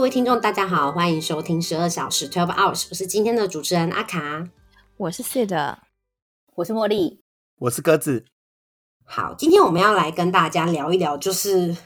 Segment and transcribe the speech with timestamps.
[0.00, 4.48] 各位听众，大家好，欢迎收听十二小时 Twelve Hours，我是今天的主持人阿卡，
[4.96, 5.76] 我是 Sid，
[6.54, 7.20] 我是茉莉，
[7.58, 8.24] 我是鸽子。
[9.04, 11.76] 好，今天我们要来跟大家聊一聊，就是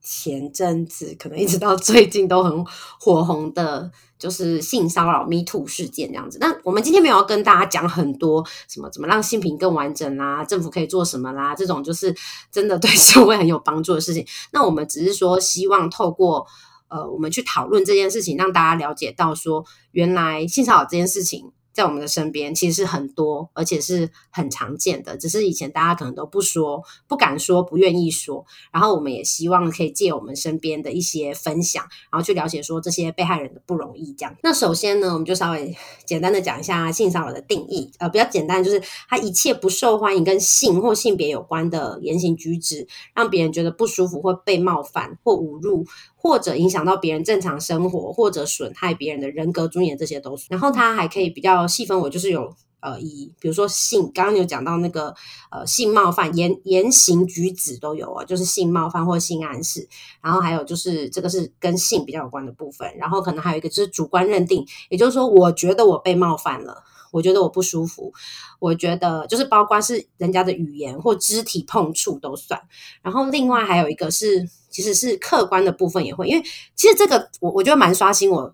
[0.00, 2.64] 前阵子可能一直到最近都很
[3.00, 6.38] 火红的，就是性骚扰 Me Too 事件这样子。
[6.40, 12.14] 那我们今天没有要跟大家讲很多什么怎么让性平更完整啦，政府可以做什么啦，这种就是
[12.52, 14.24] 真的对社会很有帮助的事情。
[14.52, 16.46] 那我们只是说希望透过。
[16.88, 21.52] 呃，我们去讨论这件事情，让大家了解到说，原来性骚扰这件事情。
[21.72, 25.16] 在我们的身边，其实是很多，而且是很常见的。
[25.16, 28.46] 只是以前大家可能都不说、不敢说、不愿意说。
[28.72, 34.14] 然后我们也希望可以借我们身边的一些分享，然后去了解说这些被害人的不容易。
[34.16, 35.76] 这样，那首先呢，我们就稍微
[36.06, 37.90] 简单的讲一下性骚扰的定义。
[37.98, 45.84] 呃，比较简单，就是他一切不受欢迎跟性或性别有关的言行举止，让别人觉得不舒服或被冒犯或侮辱。
[46.24, 50.46] 或者影响到别人正常生活，或者损害别人的人格尊严，这些都是。
[50.48, 55.14] 然后它还可以比较细分我，就是有呃，以比如说性，刚刚有讲到那个
[55.50, 59.86] 呃性冒犯言言行举止都有啊，就是性冒犯或性暗示。
[60.22, 62.90] 然后还有就是这个是跟性比较有关的部分。
[62.96, 66.82] 然后可能还有一个就是主观认定，也就是说，我觉得我被冒犯了。
[67.14, 68.12] 我觉得我不舒服，
[68.58, 72.60] 我觉得就是包括是人家的语言或肢体碰触都算。
[73.02, 76.44] 然后另外还有一个是，其实是客观的部分也会，因为
[76.74, 78.52] 其实这个我我觉得蛮刷新我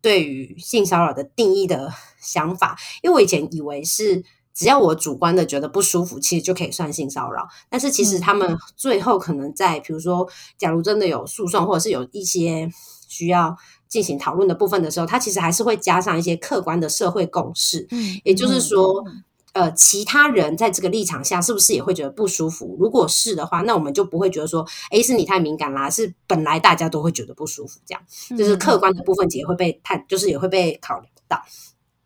[0.00, 2.78] 对于性骚扰的定义的想法。
[3.02, 4.22] 因为我以前以为是
[4.54, 7.48] 只要我主观的觉得不舒服，其实就可以算性骚扰。
[7.68, 12.70] 但是其实他们最后可能在，比如说，假如真的有诉讼，或者是有一些
[13.08, 13.56] 需要。
[13.90, 17.86] 进行讨论的部分的时候，它其实还是会加上一些客观的社会共识。
[17.90, 19.04] 嗯，也就是说，
[19.52, 22.76] 呃，其他人在这个立场下是不是也会觉得不舒服？
[22.78, 28.02] 如果是的话，那我们就不会觉得说，哎，是你太敏感啦，是本来大家都会觉得不舒服，这样
[28.38, 31.42] 就是客观的部分也会被探，就是也会被考量到。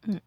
[0.06, 0.18] 嗯，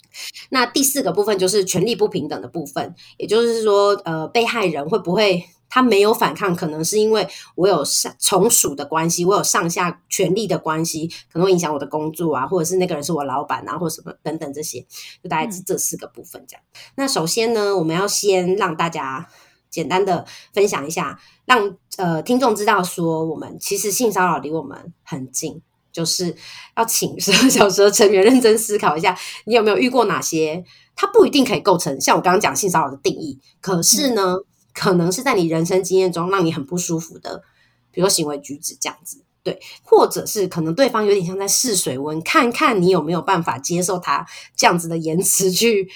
[0.49, 5.43] 那第四个部分就是权利不平等的部分，也就是说，呃，被害人会不会？
[5.69, 14.79] 他没有反抗，可能是因为我有上从属的关系，我有上下权力的关系，可能会影响我的工作啊，或者是那个人是我老板啊，或者什么等等这些，
[15.21, 16.63] 就大概是这四个部分这样。
[16.95, 19.27] 那首先呢，我们要先让大家
[19.69, 25.61] 简单的分享一下，让呃听众知道说，我们其实性骚扰离我们很近，
[25.91, 26.33] 就是
[26.77, 30.63] 要请十二小 时的成员认真思考一下，你有没有遇过哪些？
[30.95, 34.37] 它不一定可以构成像我刚刚讲性骚扰的定义，可是呢？
[34.77, 37.41] 可能是在你人生经验中让你很不舒服的，
[37.89, 44.23] 比如说行为举止这样子，对，或者是可能对方有点像在试水温，看看你有没有办法接受他
[44.55, 45.89] 这样子的言辞去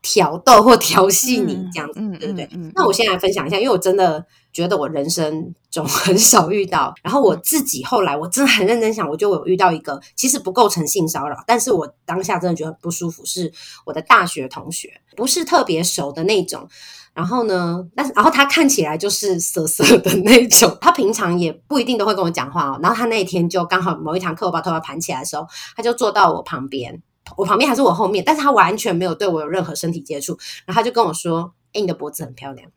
[0.00, 2.48] 挑逗或调戏你这样子，对不对？
[2.76, 13.52] 那我先来分享一下，因为我真的觉得我人生中很少遇到，然后我自己后来我真的很认真想，我就有遇到一个其实不构成性骚扰，但是我当下真的觉得很不舒服，是
[13.86, 16.68] 我的大学同学，不是特别熟的那种。
[17.14, 17.86] 然后呢？
[17.94, 20.76] 但是，然后他看起来就是色色的那种。
[20.80, 22.78] 他平常也不一定都会跟我讲话哦。
[22.82, 27.00] 然后他那一天就刚好某一堂课，我把头发盘起来的时候，他就坐到我旁边，
[27.36, 30.36] 我旁边还是我后面，但是他完全没有对我有任何身体接触。
[30.66, 32.68] 然后他就跟我说：“哎，你的脖子很漂亮。”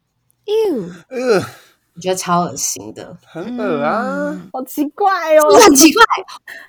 [0.45, 1.43] 哟。
[1.97, 6.03] 我觉得超恶心的，很恶啊，好奇怪哦，很奇怪，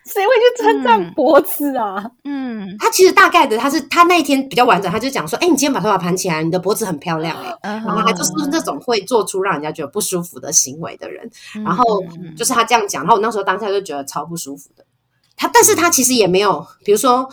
[0.07, 2.03] 谁会去称赞脖子啊？
[2.25, 11.31] 嗯，他其实大概的，他是他那一天比较完整，他就讲说，哎，你今天把头发盘起来，你的脖子很漂亮，哎，然后他就是那种会做出让人家觉得不舒服的行为的人，
[11.63, 12.03] 然后
[12.35, 14.85] 就是他这样讲，然后我那时候当下就觉得超不舒服的，
[15.37, 17.29] 他，但是他其实也没有，比如说。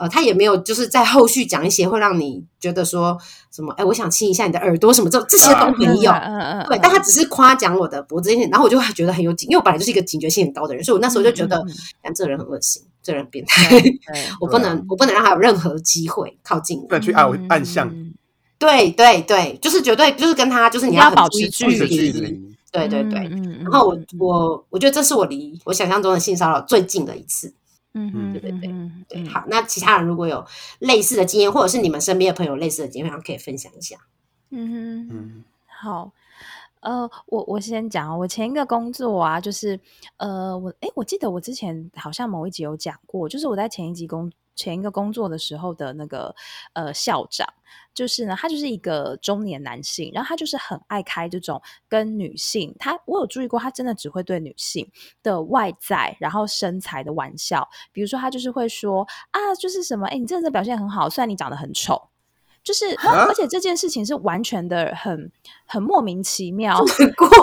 [0.00, 3.18] 呃，他也没有就是在后续讲一些会让你觉得说
[3.52, 6.10] 什么，哎，我想亲一下你的耳朵什么这这些都没有，
[6.66, 11.62] 对，但他只是夸奖我的脖子，然后我就觉得很有警，因为我本来就是一个警觉性很高的人，所以我那时候就觉得，
[12.02, 13.78] 但这人很恶心，这人变态，
[14.40, 17.94] 我不能，我不能让他有任何机会靠近，不能去暗暗向，
[18.58, 22.10] 对对对，就是绝对就是跟他就是你要保持距离，
[22.72, 23.30] 对对对，
[23.64, 27.52] 然后我我我觉得这是我离我想象中的性骚扰最近的一次。
[27.94, 29.44] 嗯嗯，对对对对，好。
[29.48, 30.44] 那其他人如果有
[30.78, 33.96] 类似的经验，或者是你们身边的朋友类似的经验，可以分享一下。
[34.50, 36.12] 嗯嗯，好。
[36.80, 39.78] 呃，我我先讲我前一个工作啊，就是
[40.16, 44.32] 呃，我哎，我记得我之前好像某一集有讲过，就是我在前一集工。
[44.54, 46.34] 前一个工作的时候的那个
[46.74, 47.46] 呃校长，
[47.94, 54.90] 就是呢，他就是一个中年男性，然后他就是很爱开这种跟女性，他我有注意过，他真的只会对女性
[55.22, 62.09] 的外在然后身材的玩笑，比如说他就是会说啊，就是什么，哎，你真的表现很好，虽然你长得很丑。
[62.62, 65.32] 就是而且这件事情是完全的很
[65.64, 66.78] 很莫名其妙，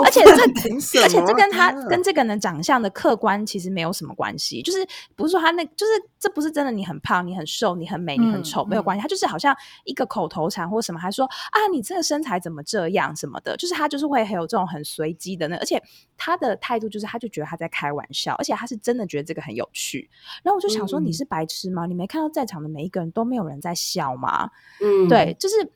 [0.06, 9.56] 而且这而且这跟他跟这个人长相的客观其实没有什么关系，就是不是说他那就是这不是真的你很胖你很瘦你很美你很丑没有关系，他就是好像
[9.86, 15.81] 一个口头禅或什么，还说啊你这个身材怎么这样什么的，就是他就是会很有这种很随机的那，而且
[16.16, 20.08] 他的态度就是他就觉得他在开玩笑，而且他是真的觉得这个很有趣，
[20.44, 21.88] 然后我就想说你是白痴吗？
[21.88, 24.52] 你没看到在场的每一个人都没有人在笑吗？
[24.80, 25.06] 嗯。
[25.07, 25.71] 对，就是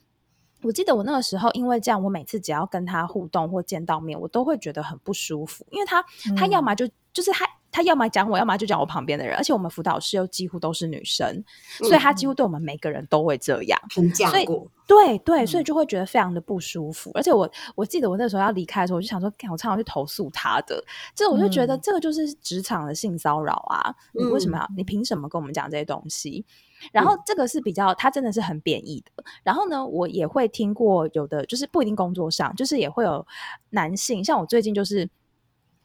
[0.61, 6.03] 我记得我那个时候，因为这样，我每次只要跟他互动或见到面，我都会觉得很不舒服，因为他
[6.37, 11.43] 他要么就就是他他要么讲我，要么就讲我旁边的人，而且我们辅导室又几乎都是女生，
[11.79, 17.09] 所以他几乎对我们每个人都会这样评价过，对对，所以就会觉得非常的不舒服。
[17.13, 20.83] 而且我我记得我那时候要离开的时候，我就想说，我常常去投诉他的，
[21.15, 23.95] 这我就觉得这个就是职场的性骚扰啊！
[24.13, 24.69] 你为什么要？
[24.75, 26.45] 你凭什么跟我们讲这些东西？
[26.91, 29.23] 然后这个是比较，他真的是很贬义的。
[29.43, 33.25] 然后呢，我也会听过有的，就是不一定工作上，就是也会有
[33.69, 35.07] 男性，像我最近就是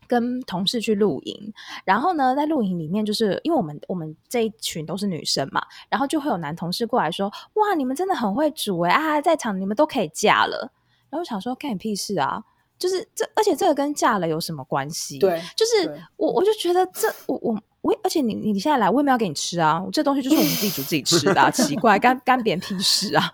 [0.06, 1.52] 跟同事去露营，
[1.84, 10.70] 然后呢，在露营里面，就是因为我们我们这一群都是女生嘛，然后就会有男同事过来说：“哇，你们真的很会煮哎啊，在场你们都可以嫁了。”
[11.10, 12.42] 然后想说，干你屁事啊！
[12.78, 15.18] 就是这，而且这个跟嫁了有什么关系？
[15.18, 17.58] 对，就是我我就觉得这我我。
[17.82, 19.80] 我而且你你现在来，我也没有给你吃啊！
[19.92, 23.32] 这东西就是我们自己煮自己吃的，啊奇怪，干干别人屁事啊！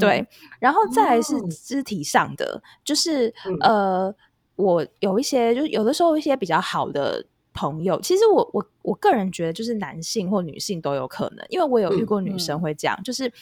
[0.00, 0.26] 对，
[0.58, 4.12] 然后再来是肢体上的，就是呃，
[4.56, 13.32] 我有一些就是有的时候一些比较好的朋友，其实我我我个人觉得就是男性或女性都有可能，因为我有遇过女生会这样，就是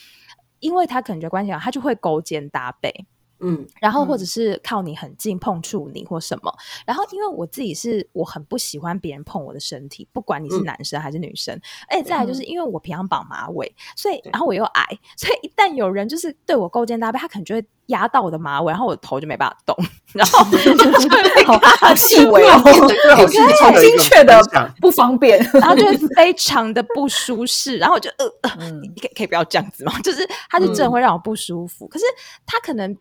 [0.60, 3.06] 因为他可能觉得关系好，他就会勾肩搭背。
[3.44, 6.54] 嗯，然后或者是靠你很近碰触你或什么，
[6.86, 11.60] 然后因为我自己是我很不喜欢别人碰我的身体，不管你是男生还是女生，
[11.90, 14.84] 而且再来就是因为我平常绑马尾，所以然后我又矮，
[15.16, 19.76] 所以一旦有人就是对我勾肩搭背，他可能就会压到我的马尾，然后我的头就没办法动，
[20.12, 20.44] 然后
[21.78, 22.58] 好细微哦，
[23.14, 24.40] 好精确的
[24.80, 25.86] 不方便， 然后就
[26.16, 29.92] 非常的不舒适，然后我就呃，呃你可可以不要这样子吗？
[30.02, 32.04] 就是它就真的会让我不舒服，可是
[32.46, 32.96] 它可能。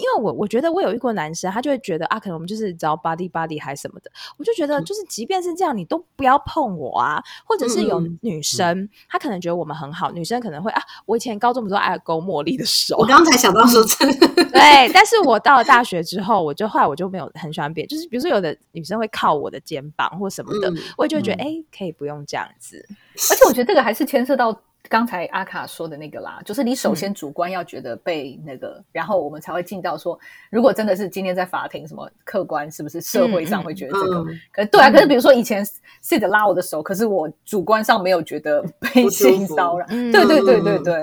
[0.00, 7.22] 因为我我觉得我有遇过男生，他就会觉得啊，可能我们就是只要 body body 还什么的，我就觉得就是即便是这样，你都不要碰我啊。
[7.44, 21.46] 或者是有女生，她可能觉得我们很好，女生可能会啊，我以前高中不是爱勾茉莉的手，我刚才想到说真的对，但是我到了大学之后，我就后来我就没有很喜欢别，就是比如说有的女生会靠我的肩膀或什么的，我就觉得哎，
[21.76, 22.86] 可以不用这样子。
[23.30, 24.60] 而且我觉得这个还是牵涉到。
[24.88, 30.18] 刚才阿卡说的那个啦，就是你首先主观要觉得被那个，然后我们才会进到说，
[30.50, 34.24] 如果真的是今天在法庭，什么客观是不是社会上会觉得这个？
[34.52, 35.64] 可对啊，可是比如说以前
[36.02, 40.94] Sid 拉我的手，可是我主观上没有觉得被性骚扰，对对对对对，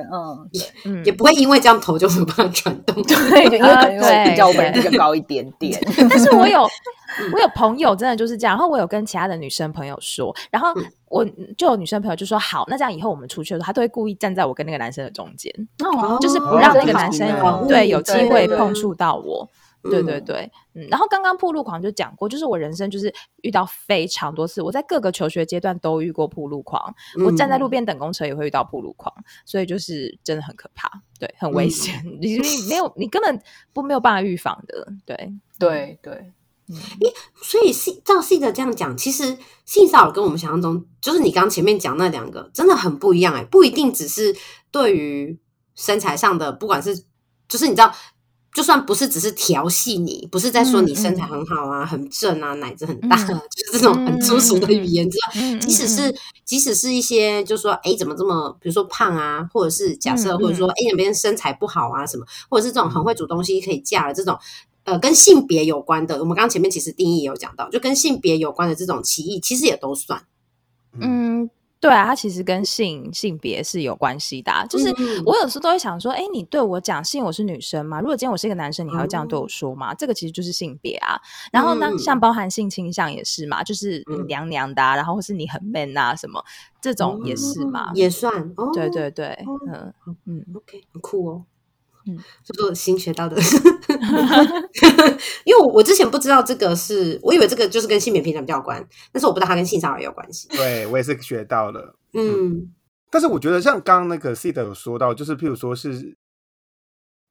[0.86, 5.80] 嗯，也不会因为这样头就没办法转动， 对，因为可能 比较本人比较高一点点。
[6.10, 6.68] 但是我有
[7.34, 10.74] 我有朋友真的就是这样，然后我有跟其他的女生朋友说，然后。
[11.10, 11.26] 我
[11.58, 15.50] 就有女生朋友就说好，那这样以后我们出去的时候，她都会故意站在我跟那个男生的中间，
[16.20, 17.26] 就是不让那个男生
[17.66, 19.50] 对有机会碰触到我。
[19.84, 20.86] 对对对，嗯。
[20.90, 26.94] 然后刚刚铺路狂就讲过，就是我人生就是遇到非常多次，我在各个求学阶段都遇过铺路狂。
[27.24, 29.14] 我站在路边等公车也会遇到铺路狂，
[29.46, 32.04] 所以就是真的很可怕，对，很危险。
[32.20, 34.92] 你没有，你根本不没有办法预防的。
[35.06, 36.34] 对对对。
[36.68, 43.34] 诶，所以性照性的这样讲，其实性骚扰跟我们想象中，就是你刚前面讲那两个，真的很不一样。
[43.36, 44.36] 诶，不一定只是
[44.70, 45.40] 对于
[45.76, 47.04] 身材上的，不管是
[47.48, 47.94] 就是你知道，
[48.54, 55.60] 就算不是只是调戏你，不是在说你身材很好啊、很正啊、奶子很大，就是这种很粗俗的语言，知道？
[55.60, 64.38] 即使是即使是一些，就说哎，怎么这么，比如说胖啊，或者是假设，或者说哎，别人身材不好啊，什么，或者是这种很会煮东西可以嫁了这种。
[64.88, 70.24] 呃，跟性别有关的，我们刚刚前面其实定义有讲到，就跟性别有关的这种歧义，其实也都算。
[71.02, 71.50] 嗯，
[71.82, 74.66] 对啊，它其实跟性性别是有关系的。
[74.70, 74.90] 就是
[75.26, 78.00] 我有时候都会想说，哎，你对我讲性我是女生嘛？
[78.00, 79.94] 如果今天我是一个男生，你还会这样对我说吗？
[79.94, 81.20] 这个其实就是性别啊。
[81.52, 86.42] 然后呢，像包含性倾向也是嘛，就是娘娘的，然后或是你很 man 啊什么，
[86.82, 88.54] 这种也是嘛，也算。
[88.74, 89.38] 对对对，
[89.70, 89.94] 嗯
[90.26, 91.44] 嗯，OK，很酷哦。
[92.08, 93.36] 嗯，就是新学到的，
[95.44, 100.48] 因为我我之前不知道这个是，我以为这个就是跟性别平等比较有关，但是我不知道它跟性骚扰有关系。
[100.50, 102.72] 对我也是学到了，嗯，
[103.10, 106.16] 但是我觉得像刚刚那个 C 的有说到，就是譬如说是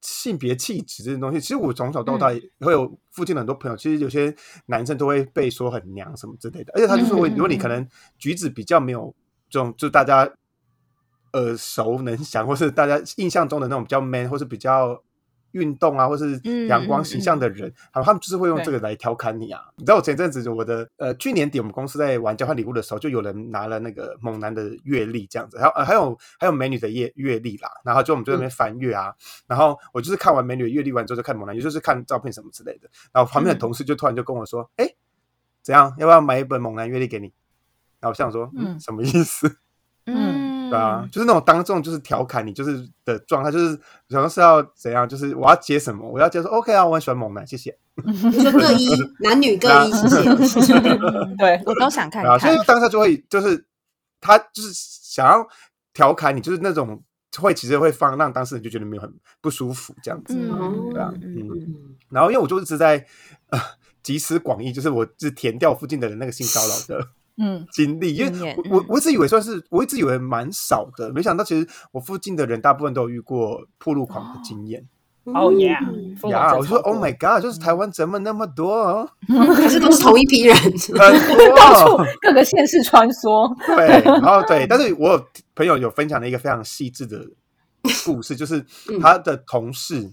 [0.01, 2.27] 性别气质这种东西，其实我从小到大
[2.59, 4.33] 会有附近的很多朋友，其实有些
[4.67, 7.87] 男生都会被说很娘什么之类的，而且他就说，如果你可能
[8.19, 9.13] 举止比较没有
[9.49, 10.31] 这种，就大家。
[11.37, 15.01] 耳熟能详，或是大家印象中的那种比较 man，或是比较。
[15.53, 19.61] 运动啊，或是阳光形象的人，好，他们就是会用这个来调侃你啊。
[19.77, 27.69] 你知道我前阵子我的呃，去年底我们公司在玩交换礼物的时候，就有人拿了那个猛男的阅历这样子，还有还有还有美女的阅阅历啦。
[27.83, 29.11] 然后就我们就在那边翻阅啊，
[29.47, 32.89] 然后我就是看完美女的阅历完之后，就看猛男，也就是看照片什么之类的。
[33.13, 34.85] 然后旁边的同事就突然就跟我说：“哎，
[35.63, 35.95] 怎样？
[35.97, 37.33] 要不要买一本猛男阅历给你？”
[37.99, 39.57] 然后我想说：“嗯，什么意思？”
[40.05, 40.46] 嗯。
[40.69, 43.75] 对啊，就是那种当众就是调侃你，就是的状态，就是
[44.11, 47.77] 好像是要怎样，就是我要接什么，我要接说 OK 啊，我很喜欢猛男，谢谢。
[48.05, 48.89] 你说各一，
[49.21, 50.73] 男女各一，谢谢。
[51.37, 52.39] 对我都想看看。
[52.39, 53.65] 所以当下就会就是
[54.21, 55.47] 他就是想要
[55.93, 57.01] 调侃你，就是那种
[57.39, 60.35] 会其实会放让当事人就觉得没有很不舒服这样子，
[60.91, 61.49] 对啊，嗯。
[62.09, 63.05] 然后因为我就一直在
[63.49, 63.59] 呃
[64.03, 67.07] 集思广益，就是我是填掉附近的人那个性骚扰的。
[67.39, 74.87] 嗯，经历，因为我我我一直以为算是，我一直以为蛮少的，没想到其实我附近的人大部分都有遇过破路狂的经验。
[75.25, 75.77] 哦耶，
[76.29, 79.05] 呀，我说 Oh my God，就是台湾怎么那么多？
[79.27, 80.55] 可是都是同一批人
[81.55, 83.53] 到处各个县市穿梭。
[83.65, 87.27] 对，然后对，但是我有朋友有分享了一个非常细致的
[88.05, 88.65] 故事，就是
[89.01, 90.11] 他的同事。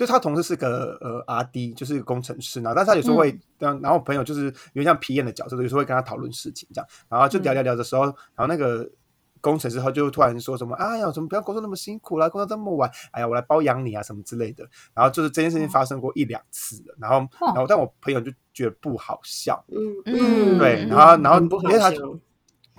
[0.00, 8.90] 就他同事是个呃 R D，就是工程师呢，但是他有时候会，然后朋友就是有点像皮炎的角色，有时候会跟他讨论事情这样，然后就聊聊聊的时候，然后那个
[9.42, 19.76] 工程师他就突然说什么，哎呀，怎么不要工作那么辛苦啦，工作这么晚，哎呀，我来包养你啊什么之类的，然后就是这件事情发生过一两次了，然后然后但我朋友就觉得不好笑，嗯。
[20.06, 21.92] 嗯，对，然后然后因为他。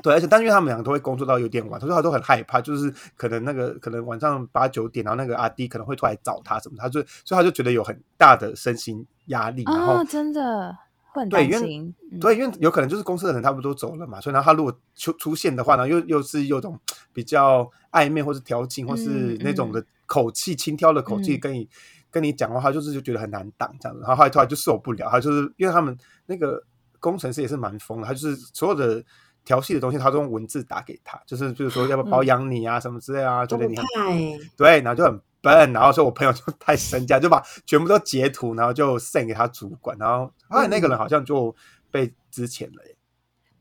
[0.02, 9.64] 对，而且但因为他们两个都会工作到有点晚，他说他都很害怕，就是可能那个可能晚上八九点，然后那个阿弟可能会出来找他什么，他就所以他就觉得有很大的身心压力。
[9.66, 10.76] 然后真的
[11.12, 11.94] 会很担心。
[12.20, 16.80] 对，因为有可能就是公司的人差不多走了嘛，所以然后他如果出出现的话呢，又又是有种
[17.14, 21.70] 比较暧昧或是调情或是那种的口气轻佻的口气跟你
[22.10, 24.02] 跟你讲话，他就是就觉得很难挡这样子。
[24.02, 26.64] 然后后来突然就受不了，他就是因为他们那个
[27.00, 29.04] 工程师也是蛮疯的，他就是所有的。
[29.44, 33.86] 调戏的东西，他都用文字打给他，就是就是说要不要包养你啊，什么之类啊，觉得你很
[34.56, 41.56] 对，然后就很笨，然后说我朋友就太生气，就把全部都截图，然后就 send 给他主管，然后后来那个人好像就
[41.90, 42.96] 被支遣了耶。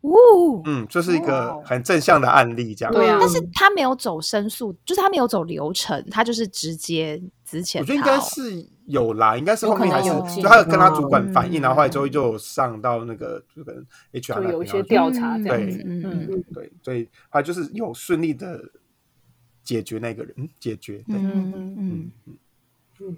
[0.02, 2.94] 哦，嗯，就是一个很正向的案例，这样。
[2.94, 7.82] 对啊，但是他没有走申诉，就是他没有走流程，他就是直接之前。
[7.82, 18.60] 我觉得应该是有啦，应该是后面还是就他有跟他主管反映，然后后来周一就上到那个就跟 HR 有一些调查，对，嗯，对，所以他就是有顺利的
[19.62, 21.74] 解决那个人，解决，对，嗯嗯。
[21.78, 22.10] 嗯
[22.98, 23.16] 嗯。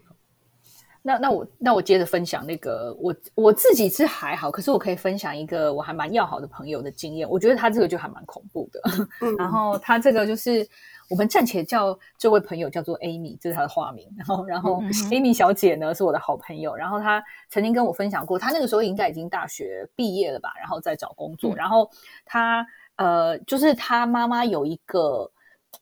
[1.04, 7.28] 那那我那我接着分享那个我我自己是还好，可是我可以分享一个我还蛮要好的朋友的经验。
[7.28, 8.80] 我觉得他这个就还蛮恐怖的。
[9.37, 10.64] 然后他这个就是
[11.11, 14.09] 我们暂且叫这位朋友叫做 Amy，这是他的化名。
[14.16, 14.80] 然后然后
[15.11, 16.73] Amy 小姐呢是我的好朋友。
[16.76, 21.52] 然后她曾经跟我分享过，她那个时候应该已经大学毕业了吧，然后在找工作。
[21.56, 21.90] 然后
[22.25, 25.28] 她呃，就是她妈妈有一个，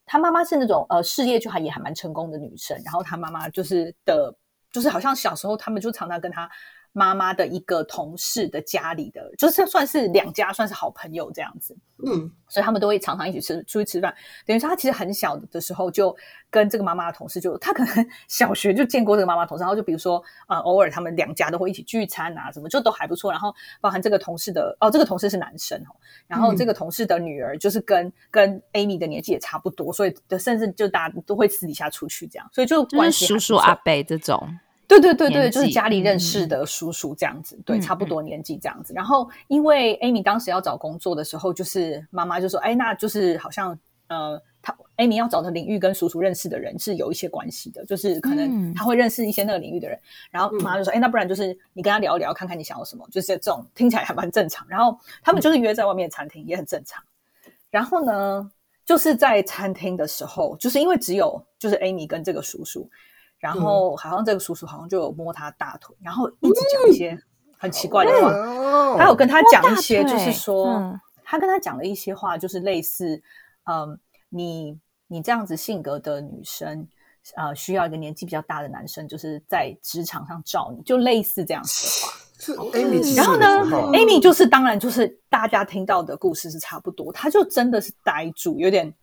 [0.06, 2.80] 她妈妈是那种呃事业就还也还蛮成功的女生。
[2.86, 4.34] 然后她妈妈就是的。
[4.72, 6.48] 就是好像小时候，他们就常常跟他
[6.92, 11.76] 妈妈的一个同事的家里的，就是算是两家算是好朋友这样子。
[12.04, 14.14] 嗯，所以他们都会常常一起吃出去吃饭。
[14.46, 16.16] 等于说他其实很小的时候就
[16.48, 23.30] 跟这个妈妈的同事，就他可能小学就见过这个妈妈同事，然后就比如说啊，偶尔他们两家都会一起聚餐啊，什么就都还不错。
[23.30, 25.94] 然后包含这个同事的哦，这个同事是男生哦，
[26.26, 34.58] 然后这个同事的女儿就是跟跟 Amy 的年纪也差不多，所以甚至就大家都会私底下出去这样，所以就关系叔叔阿伯这种。
[34.98, 38.92] 对对对对，就是家里认识的叔叔这样子，对，差不多年纪这样子。
[38.92, 43.78] 然后因为 Amy 当时要找工作的时候，就是妈妈就说：“哎，那就是好像
[44.08, 49.96] 呃，他 Amy 要找的领域跟叔叔认识的人是有一些关系的，就是可能他会认识一些那个领域的人。”
[50.32, 57.00] 然后妈妈就说：“哎，那不然就是你跟他聊一聊，看看你想要什么，就是这种听起来还蛮正常。”然后他们就是约在外面餐厅，也很正常。
[57.70, 58.50] 然后呢，
[58.84, 62.90] 就是在餐厅的时候，就是因为只有就是 Amy 跟这个叔叔。
[63.40, 67.18] 然后好像这个叔叔好像就有摸他大腿，然后一直讲一些
[67.58, 68.30] 很奇怪的话。
[68.98, 73.20] 他有跟他讲一些，就是说他跟他讲了一些话，就是类似，
[73.64, 74.78] 嗯，你
[75.08, 76.86] 你这样子性格的女生，
[77.34, 82.16] 呃，需要一个年纪比较大的男生，就是在职场上罩你，就类似这样子的话。
[82.40, 83.46] 是 Amy，然后呢
[83.92, 88.94] ，Amy 就是当然就是大家听到的故事是差不多，他就真的是呆住，有点。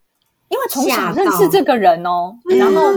[0.49, 2.93] 因为从小认识这个人哦，然后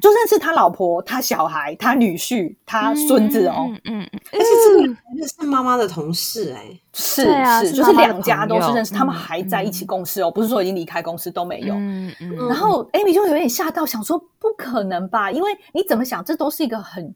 [0.00, 7.22] 就认识他老婆、他小孩、他女婿、他孙子哦，嗯嗯，而且这个认识妈妈的同事，哎，是
[7.60, 11.74] 是，就是两家都是认识，他们还在一起共事哦，不是说已经离开公司都没有。
[11.74, 15.30] 嗯嗯，然后 Amy 就有点吓到，想说不可能吧？
[15.30, 17.14] 因为你怎么想，这都是一个很。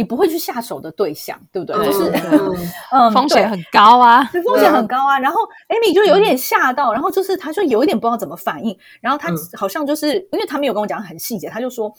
[0.00, 1.76] 你不会去下手的对象，对不对？
[1.84, 2.10] 就是
[2.90, 5.18] 嗯， 风险很高啊，风险很高啊。
[5.18, 5.38] 然后
[5.68, 8.74] Amy 就有点吓到，然后就是他就有一点不知道怎么反应。
[9.02, 9.28] 然后他
[9.58, 11.94] 好像就是因为他没有跟我讲很细节，他就说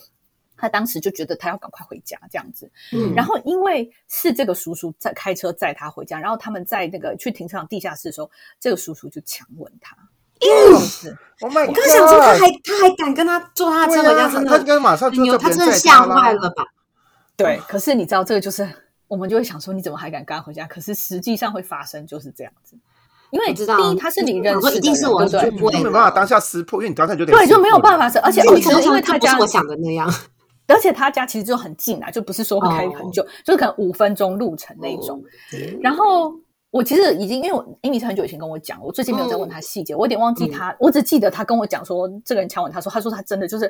[0.57, 2.71] 他当时就觉得他要赶快回家这样子。
[2.91, 9.95] 嗯然后因为是这个叔叔在开车载他回家，然后他们在那个去停车场地下室的时候，这个叔叔就强吻他。
[10.79, 16.65] 是，我刚想说他还他还敢跟他坐他的车回家，真的他应该马上就他真的吓坏了吧？
[17.41, 18.67] 对，可是你知道这个就是，
[19.07, 20.65] 我们就会想说，你怎么还敢跟他回家？
[20.65, 22.75] 可是实际上会发生就是这样子，
[23.31, 30.11] 因为第一他是你认识的，一定是我对，没有办法当下识破，因为你当下就得对，就没有办法是，而且你可能因为他家我想的那样，
[30.67, 35.23] 而且他家其实就很近啊，就不是说会开很久，就是可能五分钟路程那一种，
[35.81, 36.33] 然后。
[36.71, 43.69] 我其实已经，因为我 Amy 是很久以前跟我讲，我最近没有再问他细节，我有点忘记他，我只记得他跟我讲说，这个人强吻他说，他说他真的就是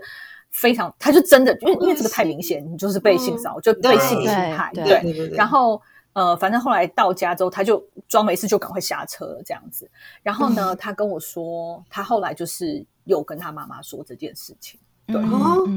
[0.51, 5.81] 非常，他就真的，因为因为这个太明显，你就是被性骚扰，就被性侵害，对，然后
[6.13, 9.89] 呃，反正后来到家之后，他就装没事，就赶快下车了这样子。
[10.22, 15.20] 然后呢，他跟我说，他后来就是有跟他妈妈说这件事情，对，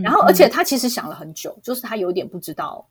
[0.02, 2.86] 然后而且他其实想了很久，就是他有点不知道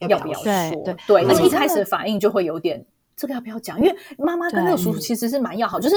[0.00, 0.38] 要不要
[0.70, 2.84] 说，对，而且一开始反应就会有点。
[3.16, 3.78] 这个要不要讲？
[3.80, 5.96] 因为妈妈跟那个叔叔其实是蛮要好，就是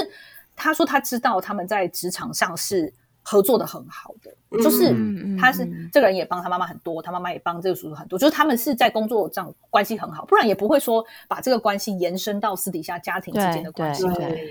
[0.54, 2.92] 他说他知道他们在职场上是
[3.22, 4.94] 合作的很好的，就是
[5.36, 14.04] 他是这个人也帮他妈妈很多，他妈妈也帮这个叔叔很多，就是他们是在工作上关系很好，不然也不会说把这个关系延伸到私底下家庭之间的关系，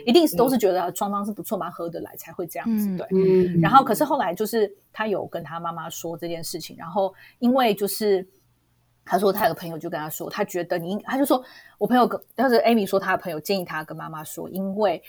[0.06, 3.60] 一定是都是觉得双方是不错蛮合得来才会这样子对。
[3.62, 8.28] 然后可是后来就是他有跟他妈妈说这件事情，然后因为就是。
[9.06, 11.42] 他说他有个朋友就跟他说，他觉得你，他就说
[11.78, 15.02] 我朋友跟，当时 Amy 说他的朋友建议他跟妈妈说，因为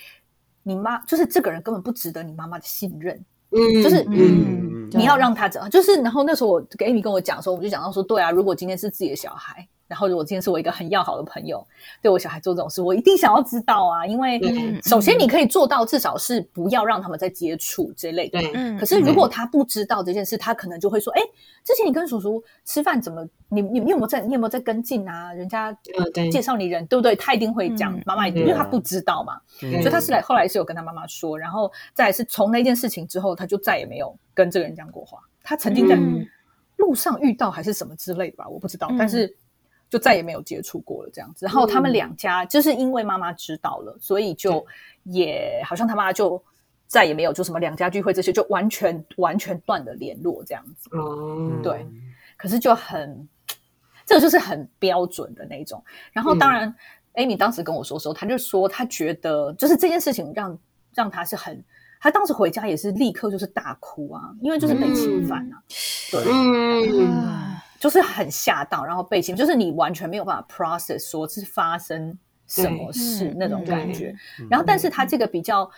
[0.63, 9.67] 你妈就是这个人根本不值得你妈妈的信任，嗯，就是嗯，你要让他怎，就是然后那时候我给 Amy 跟我讲说，我就讲到说，对啊，如果今天是自己的小孩。
[9.89, 11.65] 然后，如果今天是我一个很要好的朋友，
[12.03, 14.05] 对我小孩做这种事，我一定想要知道啊！
[14.05, 14.41] 因为
[14.83, 18.41] 首先你可以做到，至少是不要让他们再接触这类的。
[18.79, 21.21] 可是如果他不知道这件事，他可能就会说：“哎，
[21.63, 25.33] 之前你跟叔叔吃饭，怎么你你你有没有在你有没有在跟进啊？
[25.33, 25.73] 人家
[26.33, 35.21] 介绍你人，对不对？”他一定会讲妈妈，因为他不知道嘛，所以他是来后来是有跟他妈妈说，然后再是从那件事情之后，他就再也没有跟这个人讲过话。
[35.45, 35.97] 他曾经在
[36.77, 39.37] 路上遇到还是什么之类的吧，我不知道，但是。
[39.89, 41.47] 就再也没有接触过了，这样子。
[41.47, 44.67] 然后他们两家就是因为妈妈知道了，所以就
[45.05, 46.43] 也好像他妈就
[46.87, 50.89] 再也没有就什么两家聚会这些，就完全完全断了联络这样子。
[50.97, 51.87] 哦，对。
[52.37, 53.29] 可是就很，
[54.05, 55.83] 这个就是很标准的那种。
[56.13, 56.75] 然后当然
[57.15, 60.59] ，Amy 当时跟我说的时候，他就说他觉得就是这件事情让
[60.95, 61.65] 让他是很，
[61.99, 65.63] 他当时回家也是立刻就是大哭啊，因为就是被侵犯啊。
[66.11, 67.56] 对，嗯。
[67.87, 72.19] 就是很吓到，然后被侵，就是你完全没有办法 process 说是发生
[72.49, 74.13] 什么事那种感觉。
[74.51, 75.71] 然后，但是他这个比较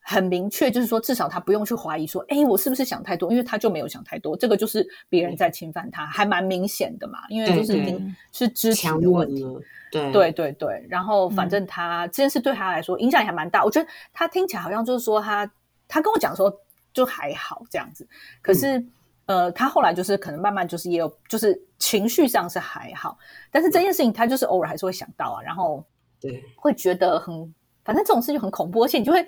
[0.00, 3.32] 很明确，就是说至少他不用去怀疑说，哎，我是不是想太多？
[3.32, 7.18] 因为他就没有想太多，这个就是别人在侵犯他，还蛮明显的嘛。
[7.28, 9.44] 因为就是已经是肢体的问题，
[9.90, 10.86] 对对对对。
[10.88, 13.64] 然后，反正他这件事对他来说影响也还蛮大。
[13.64, 15.50] 我觉得他听起来好像就是说他
[15.88, 16.56] 他跟我讲说
[16.92, 18.06] 就还好这样子，
[18.40, 18.86] 可是。
[19.28, 23.18] 呃，他后来就是可能慢慢就是也有，就是情绪上是还好，
[23.52, 25.84] 但是这件事情他就是偶尔还是会想到啊，然后
[26.18, 29.26] 对，会觉得很，反正这种事情很恐怖，而且你就会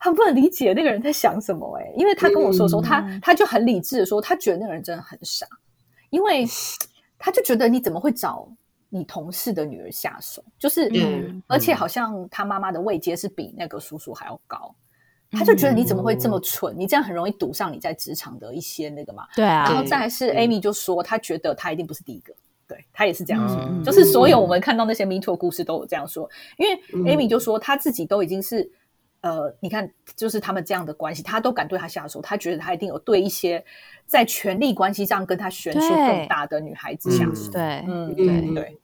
[0.00, 5.46] 很不能理解那个人在想什么哎，因为他跟我说的时候他他就很理智的说，他觉得那个人真的很傻，
[6.10, 6.44] 因为
[7.16, 8.48] 他就觉得你怎么会找
[8.88, 10.90] 你同事的女儿下手，就是
[11.46, 14.74] 而且好像他妈妈的位阶是比那个叔叔还要高。
[15.32, 16.74] 他就觉得你怎么会这么蠢？
[16.78, 19.26] 你这样很容易堵上你在职场的一些那个嘛。
[19.34, 19.64] 对啊。
[19.64, 22.32] 然后再是 Amy 就说，他觉得他一定不是第一个，
[22.68, 23.84] 对他也是这样说。
[23.84, 28.70] 就是所有我们看到那些 Me Too 故事都有这样说，因为 Amy 就说他自己都已经是
[29.22, 33.64] 呃，你看，就是他们这样的关系，他都敢对他下手，他觉得他一定有对一些
[34.06, 37.50] 在权力关系上跟他悬殊更大的女孩子下手。
[37.50, 38.78] 对，嗯，对对。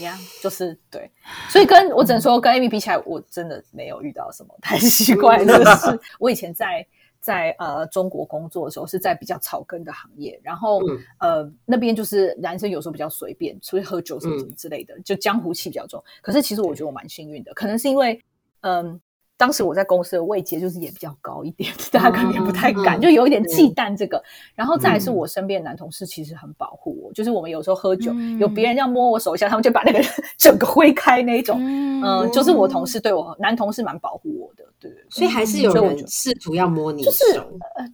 [0.00, 1.10] 呀，就是对，
[1.50, 6.00] 所以跟我只能说，跟 Amy 比起来，我真的没有遇到什么太 奇怪的事。
[6.18, 6.86] 我以前在
[7.20, 10.80] 在呃中国工作的时候，是在比较草根的行业，然后
[11.18, 16.02] 呃那边就是男生有时候比较随便，出去喝酒什么什么之类的，就江湖气比较重。
[16.20, 18.20] 可是其实我觉得我蛮幸运的，可能是因为
[18.62, 19.00] 嗯。
[19.42, 24.22] 当时我在公司的位阶就是也比较高一点， 大家可能也不太敢，就有一点忌惮这个。
[24.54, 29.98] 然后再来是我身边的男同事其实很保护我，就是我们有时候喝酒，有别人要摸我手一下，他们就把那个
[30.38, 31.58] 整个挥开那一种。
[31.60, 35.00] 嗯，就是我同事对我男同事蛮保护我的，对对。
[35.10, 37.24] 所以还是有人试图要摸你，就是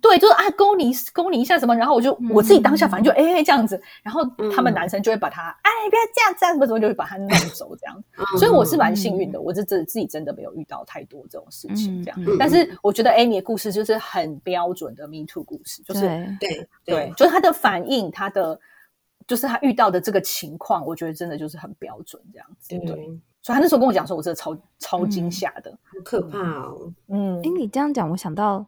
[0.02, 4.20] 对，就是啊勾你勾你一下什么，然后我就我自己当下反正就哎这样子，然后
[4.54, 8.04] 他们男生就会把他哎不要这样这样什么什么就会把他弄走这样。
[8.38, 12.18] 所以我是蛮幸运的，我这这自己真的没有遇到太多这种事情这样。
[12.38, 16.00] 但是我觉得 Amy 的故事就是很标准的 Me Too 故事，就是
[16.40, 18.60] 对对，就是他的反应，他的
[19.26, 22.78] 就是他遇到的这个情况，我觉得真的就是很标准这样子。
[22.78, 23.06] 对，
[23.42, 26.92] 所以他那时候跟我讲说，我真的超超惊吓的，好可怕哦。
[27.08, 28.66] 嗯，哎，你这样讲，我想到，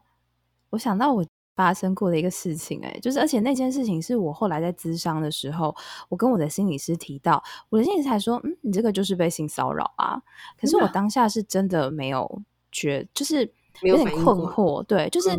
[0.70, 1.24] 我想到我。
[1.56, 5.76] 发生过的一个事情，哎，就是而且那件事情是我后来在咨商的时候，
[6.08, 10.22] 我跟我的心理师提到，我的心理师还说，嗯，你这个就是被性骚扰啊。
[10.58, 12.40] 可是我当下是真的没有
[12.72, 13.50] 觉，就是
[13.82, 15.30] 有点困惑，对，就是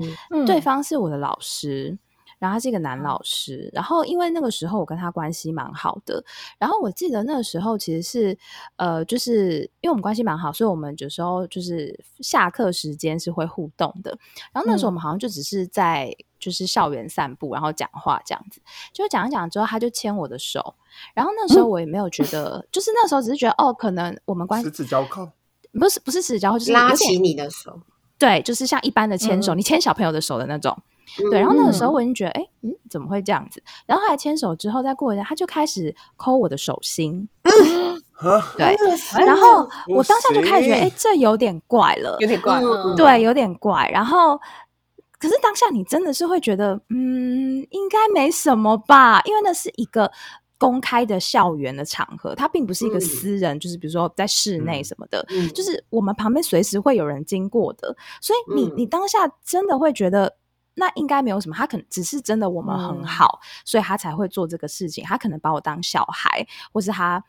[0.46, 0.62] 对。
[0.62, 1.98] 方是我的老师。
[2.39, 6.24] 然后他是一个男老师，然后因为那个时候我跟他关系蛮好的，
[6.58, 8.36] 然后我记得那个时候其实是
[8.78, 14.17] 呃，就是因为我们关系蛮好，所以我们有时候就是下课时间是会互动的。
[14.52, 18.60] 然后那时候我们好像就只是在就是校园散步，然后讲话这样子，
[18.91, 20.74] 就讲一讲之后，他就牵我的手，
[21.13, 25.30] 然后那时候我也没有觉得，就是那时候只是觉得哦，可能我们关系十指交扣，
[25.80, 27.80] 不是不是十指交扣，就是拉起你的手，
[28.18, 30.78] 对，就是像一般的牵手，你牵小朋友的手的那种。
[31.30, 33.62] 对，然后那个时候我就觉得，哎，嗯，怎么会这样子？
[33.86, 37.28] 然后后来牵手之后，再过一下，他就开始抠我的手心。
[38.56, 38.78] 对，
[39.26, 42.62] 然后我当下就开始觉得，哎，这有点怪了，有点怪，
[42.96, 43.90] 对，有点怪。
[43.92, 44.40] 然后，
[45.20, 49.20] 可是当下你真的是会觉得，嗯，应该没什么吧？
[49.26, 50.10] 因为那是一个
[50.62, 60.38] 公开的校园的场合，它并不是一个私人，就是比如说在室内什么的，就是我们旁边随时会有人经过的，所以你你当下真的会觉得。
[60.74, 65.04] 那应该没有什么，他可能只是真的我们很好，所以他才会做这个事情。
[65.04, 67.21] 他可能把我当小孩，或是他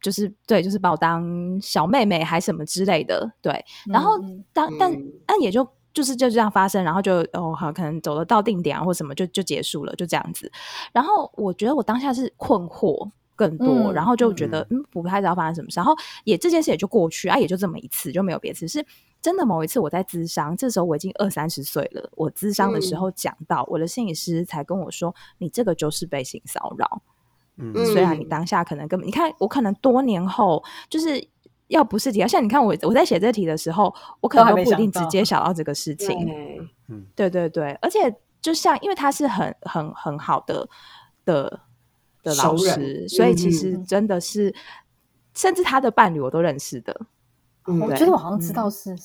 [0.00, 3.28] 就是对，就是把我当小妹妹还什么之类的。
[3.42, 4.16] 对，然后
[4.52, 10.52] 当但但也就就是就这样发生，然后就哦好，可能走了到定点啊或什么就就结束了，就这样子。
[10.92, 18.84] 然后我觉得我当下是困惑更多，然后就觉得嗯不太知道发生什么事，然后也这件事也就过去啊，也就这么一次就没有别次是。
[19.22, 22.08] 真的某一次我在咨商，这时候我已经二三十岁了。
[22.14, 27.02] 我咨商的时候讲到，我的心理师才跟我说：“你这个就是被性骚扰。”
[27.58, 31.26] 嗯，虽然你当下可能根本，你看我可能多年后，就是
[31.68, 36.16] 要不是题，像你看我我在写这题的时候，我可能都不一定直接想到这个事情。
[36.88, 40.68] 嗯，对对对，而且就像因为他是很很很好的
[41.24, 41.60] 的
[42.22, 44.54] 的老师，所以其实真的是，
[45.34, 46.98] 甚至他的伴侣我都认识的。
[47.64, 48.96] 我觉得我好像知道是，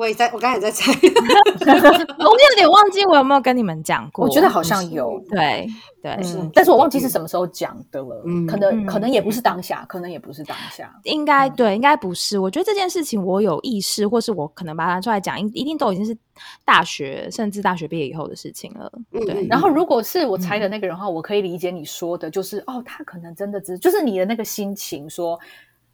[0.00, 4.24] 我也在，我刚才在猜， 我有点忘记我有没有跟你们讲过。
[4.24, 5.68] 我觉得好像有，对
[6.02, 6.18] 对，
[6.54, 8.22] 但是我忘记是什么时候讲的了。
[8.48, 12.38] 可能可能也不是当下，可能也不是当下，应该对，应该不是。
[12.38, 16.16] 我觉得这件事情我有意识，或是我可能把它拿出来讲，一一定都已经是
[16.64, 18.90] 大学甚至大学毕业以后的事情了。
[19.10, 19.46] 对。
[19.50, 25.38] 然后如果是我猜的那个人的话，我可以理解你说的，就是哦，他可能真的只就是你的那个心情说。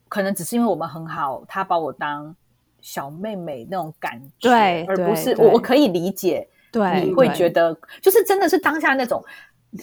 [0.09, 2.33] 可能只是因为我们很好，他把我当
[2.87, 9.21] 小妹妹那种感觉，对，而不是我我可以理解，对，你会觉得就是真的是当下那种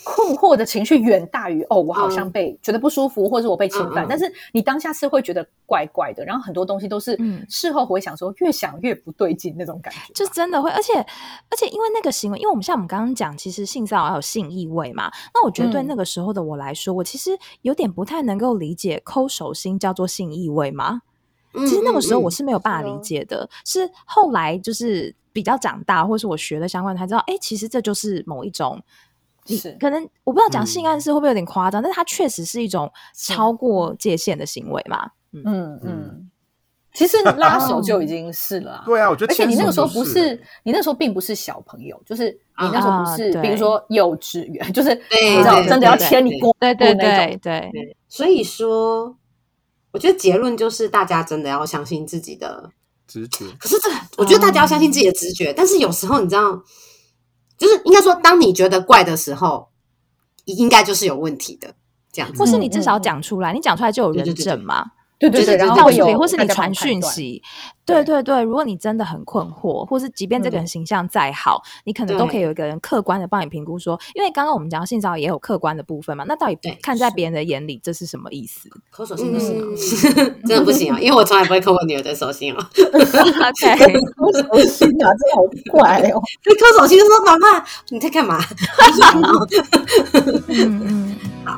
[0.05, 21.01] 困惑的情绪远大于哦，我好像被觉得不舒服，或者我被侵犯，但是你当下是会觉得怪怪的，然后很多东西都是事后回想说越想越不对劲那种感觉，就真的会，而且而且因为那个行为，因为我们像我们刚刚讲，其实性骚扰有性意味嘛，那我觉得对那个时候的我来说，我其实有点不太能够理解抠手心叫做性意味吗？
[21.53, 28.81] 其实那个时候我是没有办法理解的，是后来就是比较长大，或是我学了相关才知道，哎，其实这就是某一种。
[29.45, 35.11] 是可能我不知道讲性暗示会不会有点夸张，但是它确实是一种超过界限的行为嘛。
[35.33, 36.29] 嗯嗯，
[36.93, 38.83] 其实拉手就已经是了。
[38.85, 39.33] 对啊，我觉得。
[39.33, 47.97] 而且你那个时候不是，你那时候并不是小朋友，就是你那时候不是，比如说幼稚园， 就是你知道真的要牵你过对对对对。
[48.07, 49.13] 所以说，
[49.93, 52.69] 我觉得结论就是大家真的要相信自己的
[53.07, 53.45] 直觉。
[53.57, 56.61] 可是这，我觉得大家要相信自己的直觉，但是有时候你知道。
[57.55, 59.69] 就是应该说，当你觉得怪的时候，
[60.45, 61.75] 应该就是有问题的，
[62.11, 62.37] 这样子。
[62.37, 64.81] 或是你至少讲出来，你讲出来就有人证嘛。
[64.81, 65.02] 对对对，
[65.57, 65.75] 然后
[66.17, 67.43] 或是你传讯息。
[67.85, 78.69] 对对对，如果你真的很困惑，或是即便这个人形象再好，你可能都可以有一个人客观的帮你评估说，因为刚刚我们讲到性骚扰也有客观的部分嘛，那到底看在别人的眼里，这是什么意思？
[78.89, 79.65] 抠手心不行啊，
[80.47, 82.69] 真的不行啊，因为我从来不会抠我女儿的手心啊。
[82.77, 86.21] OK，抠手心啊，真的好怪哦。
[86.57, 88.39] 抠手心就说妈妈你在干嘛？
[90.47, 91.57] 嗯嗯，好。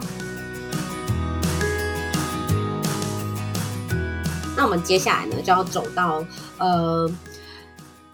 [4.57, 6.25] 那我们接下来呢，就要走到
[6.57, 7.09] 呃，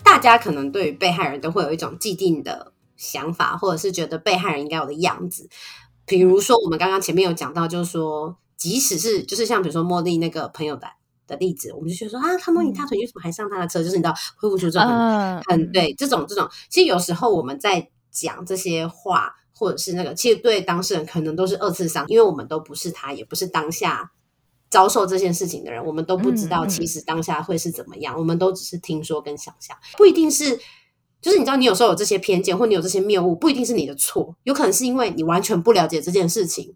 [0.03, 5.47] 大家可能对于被害人都会有一种既定的想法，或者是觉得被害人应该有的样子。
[6.05, 10.87] 比如说，我们刚刚前面有讲到，就是说，即使是就是像比如说茉莉那个朋友的
[11.27, 13.83] 的例子，我们就觉得说啊，他摸你大腿，为什么还上他的车？
[13.83, 16.49] 就是你知道，恢复出这种很很对这种这种。
[16.69, 24.11] 其实有时候我们在讲这些话，或者是那个，其实对当事人可能都是二次伤，因为我们都不是他，也不是当下。
[24.71, 30.57] 遭受这件事情的人，我们都不知道其实当下会是怎么样，我们都只是听说跟想象，不一定是，
[31.21, 36.73] 就是你知道，你有时候有这些偏见或你有这些谬误，不一定是你的错，有可能是因为你完全不了解这件事情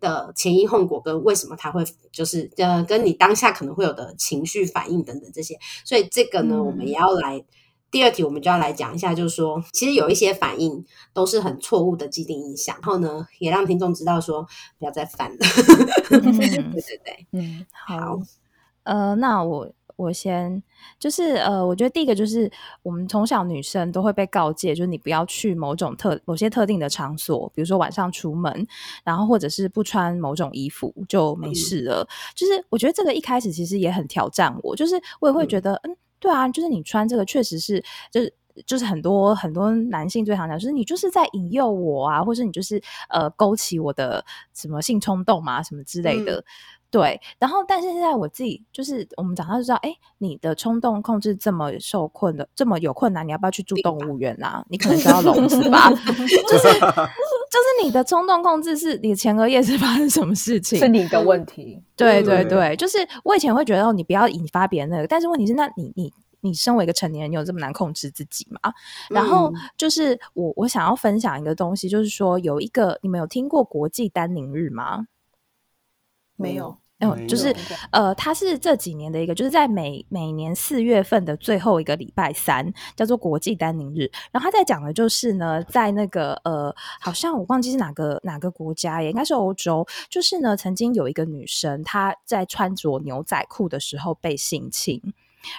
[0.00, 7.44] 的前因后果跟为什么他会就是呃跟你当下可能会有的情绪反应等等这些，所以这个呢，我们也要来。
[7.92, 14.42] 第二题，我们就要来讲一下，就是说，其实有一些反应都是很错误的既定印象，然后呢，也让听众知道说
[14.78, 15.36] 不要再犯了。
[16.08, 18.18] 对对对，嗯，好，
[18.84, 20.62] 呃，那我我先
[20.98, 22.50] 就是呃，我觉得第一个就是
[22.82, 28.66] 我们从小女生都会被告诫，就是你不要去某种特某些特定的场所，比如说晚上出门，
[29.04, 32.08] 然后或者是不穿某种衣服就没事了。
[32.34, 35.94] 就是我觉得这个一开始其实也很挑战我，就是我也会觉得嗯。
[36.22, 37.82] 对啊，就是你穿这个确实是，
[38.12, 38.32] 就是
[38.64, 46.44] 就是很多很多男性最常讲，就是你就是在引诱我啊，或者你就是呃勾起我的什么性冲动嘛，什么之类的。
[46.92, 54.62] 对，然后但是现在我自己就是我们早上就知道，哎，你的冲动控制这么受困的，这么有困难，你要不要去住动物园啊？
[54.68, 55.88] 你可能需要笼子吧？
[55.90, 56.68] 就是
[57.52, 60.78] 就是你的冲动控制是你前额叶是发生什么事情？
[60.78, 61.78] 是你的问题。
[61.94, 66.10] 对对对，就是我以前会觉得哦，你不要引发别人那个，但是问题是，那你你
[66.40, 68.72] 你身为一个成年人，你有这么难控制自己吗？
[69.10, 75.08] 然后就是我我想要分享一个东西，就是说有一个你们有听过国际丹宁日吗？
[76.36, 76.78] 没有。
[77.02, 77.54] 嗯，就是
[77.90, 84.08] 呃，它是这几年的一个，就是在每每年四月份的最后一个礼拜三，叫做国际丹宁日。
[84.30, 89.84] 然后他在讲的就是呢，在那个呃，好像我忘记是哪个哪个国家，也应该是欧洲。
[90.08, 95.02] 就是呢，曾经有一个女生，她在穿着牛仔裤的时候被性侵，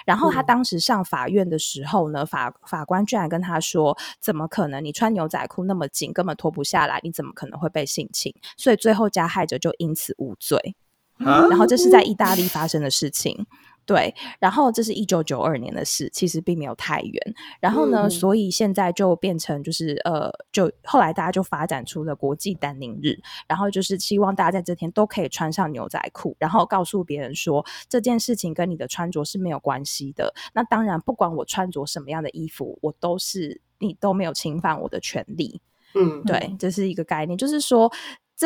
[0.06, 4.82] 然后她当时上法院的时候呢，法法官居然跟她说：“怎么可能？
[4.82, 10.74] 你穿牛仔裤那么紧，根本脱不下来，你怎么可能会被性侵？”所以最后加害者就因此无罪。
[11.18, 13.46] 然后这是在意大利发生的事情，
[13.86, 14.14] 对。
[14.40, 17.34] 然后这是一九九二年的事，其实并没有太远。
[17.60, 30.34] 然后呢，所以现在就变成就是呃，就后来大家就发展出了国际丹宁日，然后就是希望大家在这天都可以穿上牛仔裤，然后告诉别人说这件事情跟你的穿着是没有关系的。
[30.52, 35.60] 那当然，不管我穿着什么样的衣服，我都是你都没有侵犯我的权利。
[35.94, 37.92] 嗯，对，这是一个概念，就是说。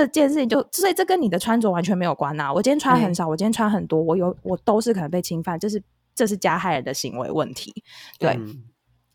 [0.06, 2.52] 这件事情就，所以这跟你的穿着完全没有关呐。
[2.52, 5.82] 我今天穿很少，我今天穿很多，我有我都是可能被侵犯，这是
[6.14, 7.82] 这是加害人的行为问题。
[8.18, 8.38] 对。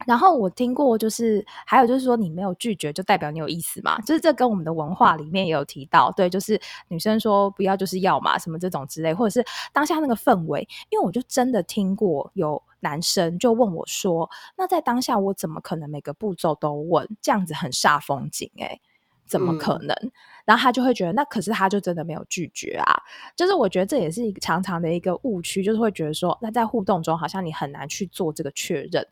[0.05, 3.97] 然后我听过，就是还有就是说，你没有拒绝就代表你有意思嘛？
[4.01, 10.67] 就是这跟我们的文化里面也有提到，对，就是女生说不要就是要嘛，什么这种之类，或者是当下那个氛围。
[10.89, 17.07] 因为我就真的听过有男生就问我说：“那在当下我怎么可能每个步骤都问？
[17.21, 18.77] 这样子很煞风景哎。”
[19.25, 19.95] 怎么可能？
[20.45, 23.01] 然后他就会觉得，那可是他就真的没有拒绝啊。
[23.35, 29.07] 就是我觉得这也是一个常常的一个误区，就是会觉得说，那在互动中好像你很难去做这个确认，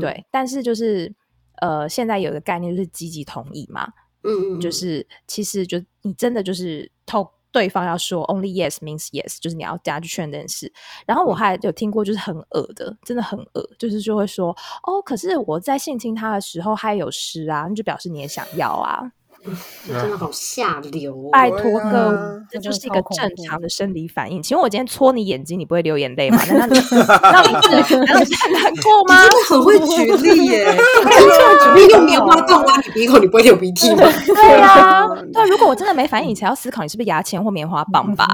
[0.00, 0.24] 对。
[0.30, 1.12] 但是就是
[1.60, 3.88] 呃，现在有一个概念就是积极同意嘛，
[4.22, 10.72] 嗯嗯，就是其实就你真的就是透对方要说 only yes means yes，就是你要加去确认事。
[11.04, 19.10] 然后我还有听过就是很恶的，真的很恶，就是就会说哦，可是我在性侵他的时候还有湿啊，那就表示你也想要啊。
[19.86, 21.28] 真的好下流！
[21.32, 22.16] 拜托各位，
[22.50, 24.42] 这就是一个正常的生理反应。
[24.42, 26.38] 请问我今天戳你眼睛，你不会流眼泪吗？
[26.44, 29.22] 难道你 难道你是难过吗？
[29.22, 30.66] 真的很会举例耶！
[30.76, 34.04] 举例用棉花棒挖，你鼻孔，你不会流鼻涕吗？
[34.26, 35.48] 对啊，对。
[35.48, 38.26] 如果我真的没反应，你才要思考你是不是牙签或棉花棒吧？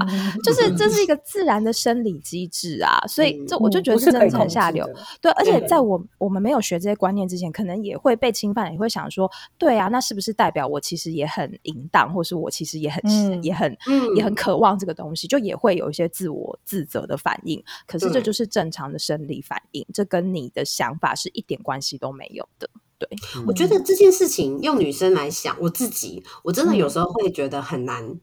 [0.45, 4.87] 就是这是一个自然的生理机制啊，所以这我就觉得是真的很下流。
[5.23, 13.77] 对，而且在我我们没有学这些观念之前，可能也会被侵犯，也会想说，对啊，那是不是代表我其实也很淫荡，或是我其实也很也很
[14.17, 17.63] 也很渴望这个东西，就也会有一些自我自责的反应。
[17.87, 22.69] 可是这就是正常的生理反应，这跟你的想法是一点关系都没有的。
[22.99, 23.09] 对，
[23.47, 28.19] 我觉得这件事情用女生来想，我自己我真的有时候会觉得很难，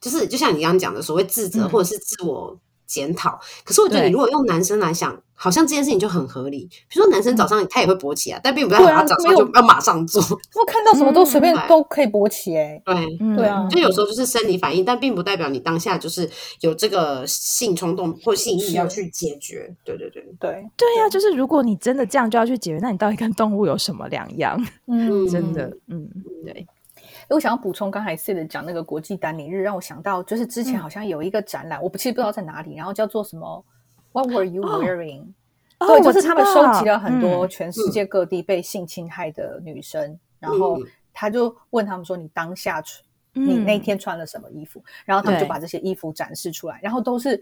[0.00, 2.56] 就是就像你刚刚讲的，所谓自责或者是自我
[2.90, 3.38] 检讨。
[3.64, 5.16] 可是我觉得，你如果用男生来想。
[5.42, 6.68] 好像这件事情就很合理。
[6.86, 10.20] 比如说，男生早上他也会勃起啊，但并不代表他早上就要马上做。
[10.54, 16.28] 我看到什么都随便都可以勃起，哎，对，对啊，就有时候就是生理反应，但并不代表你当下就是
[16.60, 19.74] 有这个性冲动或性欲要去解决。
[19.82, 24.62] 对对对对对呀，就是如果你真的这样就要去解决，那你到底跟动物有什么两样？
[24.88, 26.06] 嗯， 真的，嗯，
[26.44, 26.66] 对。
[27.34, 33.64] 我想要补充刚才 C 的讲那个国际丹尼日，让我想到就是之前好像有一个展览，我不其实不知道在哪里，然后叫做什么。
[34.12, 35.26] What were you wearing？
[35.78, 40.80] 对，就是他们收集了很多全世界各地被性侵害的女生，然后
[41.14, 47.40] 他就问他们说：“你当下穿，你那天穿了什么衣服？”然后他们就把这些衣服展示出来，然后都是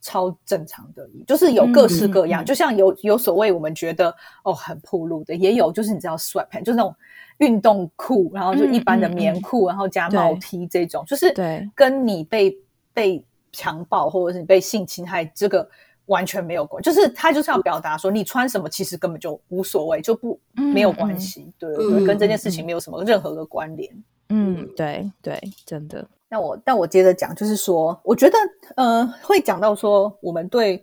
[0.00, 6.94] 超正常的，就是有各式各样，就像有有所谓我们觉得哦很暴露的，也有就是你知道 sweatpants，就是那种
[7.38, 11.34] 运动裤，然后就一般的棉裤，然后加毛 T 这种，就是
[11.74, 12.56] 跟你被
[12.92, 15.68] 被强暴或者是你被性侵害这个。
[16.06, 23.88] 完全没有关，就是他就是要表达说，你穿什么其实根本就无所谓，就不没有关系，对对，跟这件事情没有什么任何的关联。
[24.30, 26.04] 嗯，对对，真的。
[26.30, 28.38] 那我但我接着讲，就是说，我觉得
[28.76, 30.82] 呃，会讲到说，我们对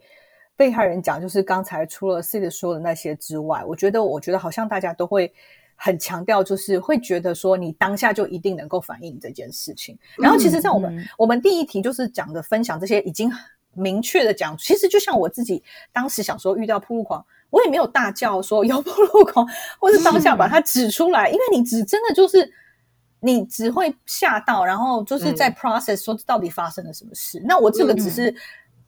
[0.56, 5.34] 被害人讲，就是刚才除了 C 的说的那些之外，我觉得我觉得好像大家都会
[5.76, 9.98] 很强调，就是会觉得说，你当下就一定能够反映这件事情。
[10.18, 13.32] 然后，其实，在我们我们第一题就是讲的分享这些已经。
[13.80, 15.62] 明确的讲，其实就像我自己
[15.94, 19.48] 当时小时候遇到铺路狂，我也没有大叫说有铺路狂，
[19.80, 22.52] 或是当下把它指出来，因为你只真的就是
[23.28, 27.42] 你只会吓到，然后就是在 process 说到底发生了什么事。
[27.46, 28.34] 那我这个只是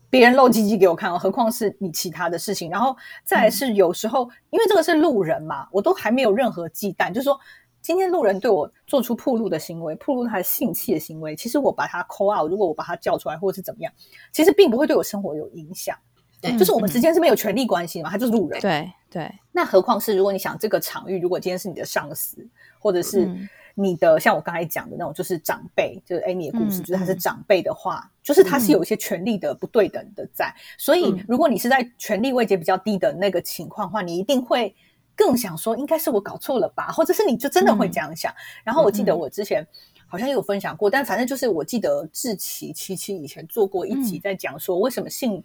[0.09, 2.71] 别人露鸡鸡给我看，何况是你其他的事情。
[2.71, 7.39] 然后再来是有时候，因为这个是路人嘛，我都还没有任何忌惮，就是说。
[7.81, 13.91] 今天路人对我做出铺路的行为，铺路他的性器的行为，其实我把他 call out，如果我把他叫出来，或者是怎么样，
[14.33, 15.97] 其实并不会对我生活有影响。
[16.41, 18.59] 对，就是我们之间是没有权利关系嘛，他就是路人。
[18.59, 19.31] 对对。
[19.53, 22.45] 那何况是如果你想这个场域，如果今天是你的上司，
[22.79, 23.25] 或者是
[23.79, 30.53] 你的像我刚才讲的那种，就是长辈，就是 Amy 的故事，就是他是长辈的话，就是他是有一些权利的不对等的在。
[30.77, 34.75] 所以如果你是在权力位阶比较低的那个情况的话，你一定会。
[35.15, 38.33] 更想说，应该是我搞错了吧，或者是你就真的会这样想。
[38.63, 39.61] 然后我记得我之前
[40.07, 45.43] 好像也有分享过，但反正就是我记得志奇七七以前做过一集，在讲说为什么性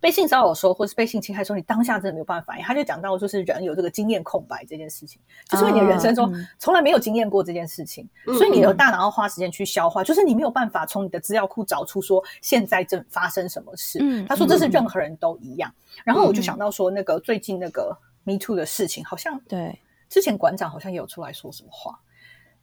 [0.00, 2.64] 被性骚扰的时候，或是被性侵害时候，你当下真的没有办法反应。
[2.64, 13.98] 他就讲到，就是人有这个经验空白这件事情，就是你的人生中从来没有经验过这件事情，所以你的大脑要花时间去消化，就是你没有办法从你的资料库找出说现在正发生什么事。
[14.26, 15.72] 他说这是任何人都一样。
[16.04, 17.96] 然后我就想到说，那个最近那个。
[18.28, 21.96] Me too 的事情好像对，之前馆长好像也有出来说什么话，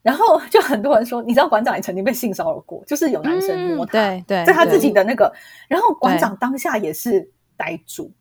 [0.03, 5.33] 然后就很多人说，你知道馆长也曾经被性骚扰过，就是有男生摸他，对，在他自己的那个，
[5.67, 8.11] 然后馆长当下也是呆住，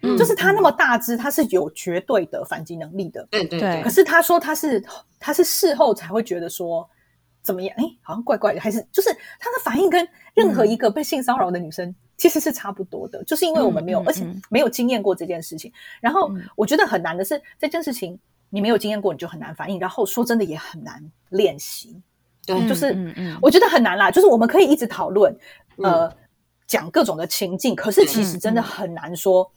[0.00, 4.84] 就是他那么大只，他是有绝对的反击能力的，对对对，可是他说他是
[5.18, 6.88] 他是事后才会觉得说
[7.42, 9.10] 怎么样，哎，好像怪怪的，还是就是
[9.40, 11.94] 他的反应跟任何一个被性骚扰的女生。
[12.16, 15.70] 其实是差不多的，就是因为我们没有，而且没有经验过这件事情。
[16.00, 18.16] 然后我觉得很难的是，这件事情
[18.54, 19.80] 你没有经验过，你就很难反应。
[19.80, 22.00] 然后说真的也很难练习，
[22.46, 24.12] 对，就是嗯嗯我觉得很难啦。
[24.12, 25.36] 就是我们可以一直讨论，
[25.78, 26.08] 呃，
[26.64, 29.50] 讲各种的情境，可是其实真的很难说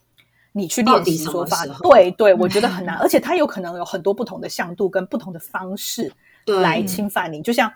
[0.51, 1.63] 你去练习说法。
[1.83, 6.11] 对对，我觉得很难，而且它有可能有很多不同的向度跟不同的方式
[6.45, 7.71] 来侵犯你，就像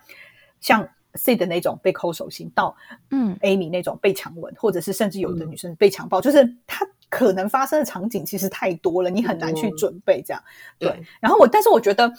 [0.60, 0.90] 像。
[1.16, 2.76] C 的那种被抠手心，到
[3.10, 10.44] 嗯 Amy 那种被强吻，或者是甚至有的女生被强暴，就是她可能发生的场景其实太多了，你很难去准备这样。
[10.80, 12.12] 对，然后我，但是我觉得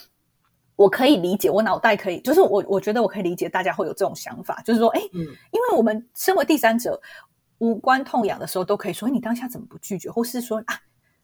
[0.76, 7.00] 我可以理解，我脑袋可以，就是我我觉得我可以理解大家会有这种想法，就是说，哎，因为我们身为第三者，
[7.59, 10.78] 无关痛痒的时候都可以说，你当下怎么不拒绝，或是说啊。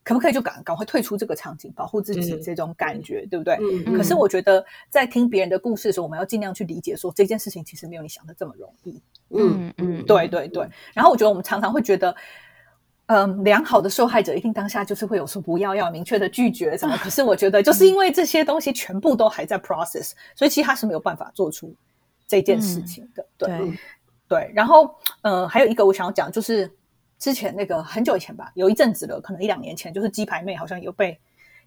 [0.09, 3.59] 可不可以就赶赶快退出这个场景，保护自己这种感觉，对不对？
[3.95, 9.03] 可是我觉得在听别人的故事的时候，我们要尽量去理解，说这件事情其实没有你想的这么容易。
[9.29, 10.67] 嗯嗯，对对对。
[10.95, 12.17] 然后我觉得我们常常会觉得，
[13.05, 16.97] 嗯，良好的受害者一定当下就是会有说不要，要明确的拒绝什么。
[16.97, 21.75] 可是我觉得，就是因为这些东西全部都还在 process，所以其实他是没有办法做出
[22.27, 23.27] 这件事情的。
[23.37, 23.79] 对
[24.27, 26.71] 对，然后呃，还有一个我想要讲，就是
[27.19, 31.19] 之前那个很久以前吧，有一阵子了，可能一两年前，就是鸡排妹好像有被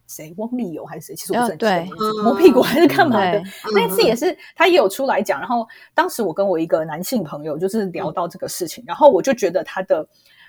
[0.07, 1.87] 谁翁立友还是谁，其实我不对
[2.23, 5.39] 摸屁股还是干嘛的，那次也是他也有出来讲。
[5.39, 10.07] 然后当时我跟我一个男性朋友就是聊到这个事情，然后我就觉得他的。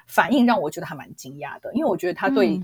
[0.09, 2.61] 反应让我觉得还蛮惊讶的，因为我觉得他对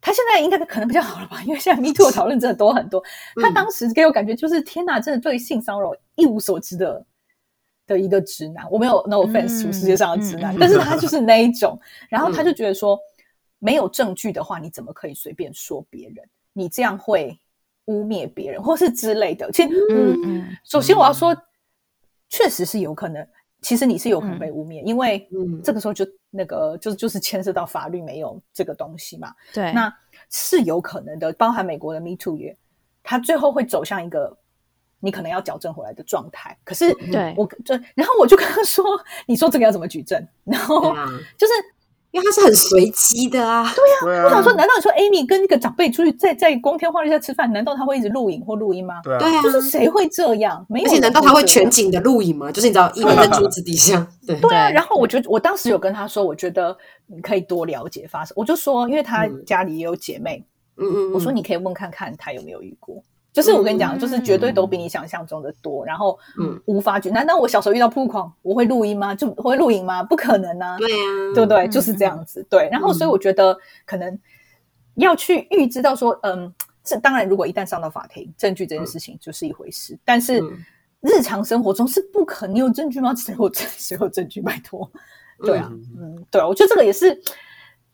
[0.00, 3.02] 他现在应该可能比较好了吧， 因为现在 Me Too 的讨论真的多很多。
[3.40, 7.02] 他当时给我感觉就是天哪，真的对性骚扰一无所知的
[7.86, 8.66] 的一个直男。
[8.70, 11.78] 我没有 No offense 出世界上的直男，但是他就是那一种。
[12.08, 12.98] 然后他就觉得说，
[13.58, 16.16] 没有证据的话，你怎么可以随便说别人？
[16.52, 17.38] 你这样会
[17.86, 19.50] 污蔑别人，或是之类的。
[19.52, 21.36] 其实，嗯嗯，首先我要说，
[22.28, 23.26] 确实是有可能。
[23.60, 25.26] 其实你是有可能被污蔑，因为
[25.62, 29.32] 这个时候就那个就是就是牵涉到法律没有这个东西嘛。
[29.54, 29.90] 对，那
[30.28, 31.32] 是有可能的。
[31.32, 32.54] 包含美国的 Me Too 也，
[33.02, 34.36] 他最后会走向一个
[35.04, 36.56] 你可能要矫正回来的状态。
[36.64, 38.84] 可是，对我就然后我就跟他说
[39.26, 40.80] ：“你说这个要怎么举证？”然后
[41.36, 41.52] 就是。
[42.14, 44.22] 因为他是很随机的啊，对呀。
[44.22, 49.00] 我想说，难道你说 Amy 跟一个长辈出去在在光天化日下吃饭，难道他会一直录影或录音吗？
[49.02, 50.64] 对啊，就是谁会这样？
[50.68, 52.52] 没有，而且难道他会全景的录影吗？
[52.52, 54.06] 就是你知道，一般在桌子底下。
[54.24, 54.70] 对对啊。
[54.70, 58.32] 然后我觉得，我当时有跟他说，我觉得你可以多了解发生。
[58.36, 60.46] 我就说，因为他家里也有姐妹，
[60.76, 63.02] 嗯嗯，我说你可以问看看他有没有遇过。
[63.34, 67.10] 就是我跟你讲，就是绝对都比你想象中的多，然后嗯，无法举。
[67.10, 69.12] 难道我小时候遇到铺狂，我会录音吗？
[69.12, 70.04] 就会录影吗？
[70.04, 70.78] 不可能啊！
[70.78, 70.96] 对呀，
[71.34, 71.66] 对不对？
[71.66, 72.46] 就是这样子。
[72.48, 74.16] 对，然后所以我觉得可能
[74.94, 76.54] 要去预知到说，嗯，
[76.84, 79.98] 这当然，如果一旦上到法庭，证据这件事情就是一回事。
[80.04, 80.40] 但是
[81.00, 83.12] 日常生活中是不可能有证据吗？
[83.18, 83.66] 谁有证？
[83.76, 84.40] 谁有证据？
[84.40, 84.88] 拜托，
[85.40, 85.68] 对啊，
[85.98, 87.20] 嗯，对啊，我觉得这个也是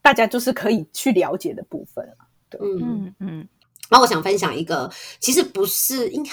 [0.02, 2.28] 大家就是可以去了解的部分啊。
[2.50, 3.48] 对，嗯嗯。
[3.90, 6.30] 然后我想分享一个，其实不是应该，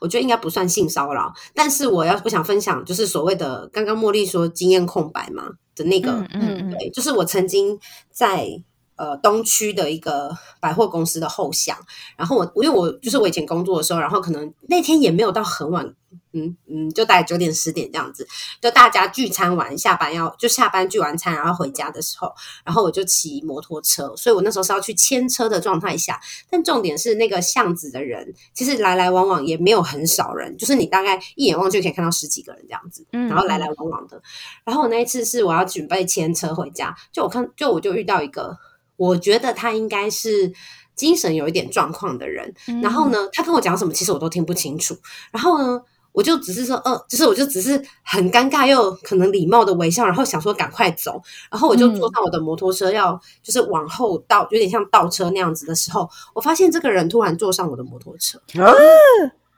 [0.00, 7.78] 我觉得应该不算性骚扰，但是我要不想分享，就是所谓的刚刚茉莉说经验空白嘛的那个，嗯，对，就是我曾经
[8.10, 8.64] 在。
[8.94, 11.76] 呃，东区的一个百货公司的后巷，
[12.16, 15.92] 然后我，因为我就是我以前工作的时候，然后可能那天也没有到很晚，
[16.32, 18.26] 嗯嗯，就大概九点十点这样子，
[18.60, 22.32] 就大家聚餐完下班要就下班聚完餐然后回家的时候，
[22.64, 34.22] 然后我就骑摩托车，所以我那时候是要去牵车的状态下，但重点是那个巷子的人其实来来往往也没有很少人，就是你大概一眼望去可以看到十几个人这样子，然后来来往往的，
[34.64, 38.58] 然后我那一次是我要准备牵车回家，就我看就我就遇到一个。
[38.96, 40.52] 我觉得他应该是
[40.94, 44.96] 精神有一点状况的人，然后呢，他跟我讲什么，其实我都听不清楚。
[45.32, 45.82] 然后呢，
[46.12, 51.20] 我就只是说，嗯，就是我就只是很尴尬又可能礼貌的微笑，然后想说赶快走。
[51.50, 58.72] 然后我就坐上我的摩托车，要就是往后倒，有点像倒车那样子的时候，我发现这个人突然坐上我的摩托车，啊，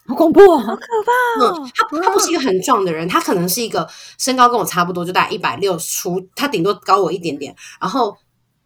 [0.07, 1.45] 好恐怖，好可怕。
[1.45, 3.89] 嗯，他他不是一个很壮的人，他可能是一个
[4.19, 8.17] 身高跟我差不多，就大概一百六出，他顶多高我一点点，然后。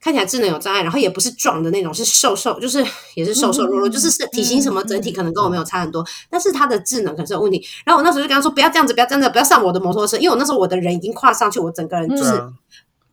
[0.00, 2.84] 看起来智能有障碍，然后也不是壮的那种，是瘦瘦，就是
[3.14, 7.64] 也是瘦瘦弱弱，就是是体型什么整体可能跟我没有差很多，但是他的智能可能是有问题。
[7.84, 12.32] 然后我那时候就跟他说：“不要这样子，不要这样子不要上我的摩托车，因为我那时候我的人已经跨上去，我整个人就是。”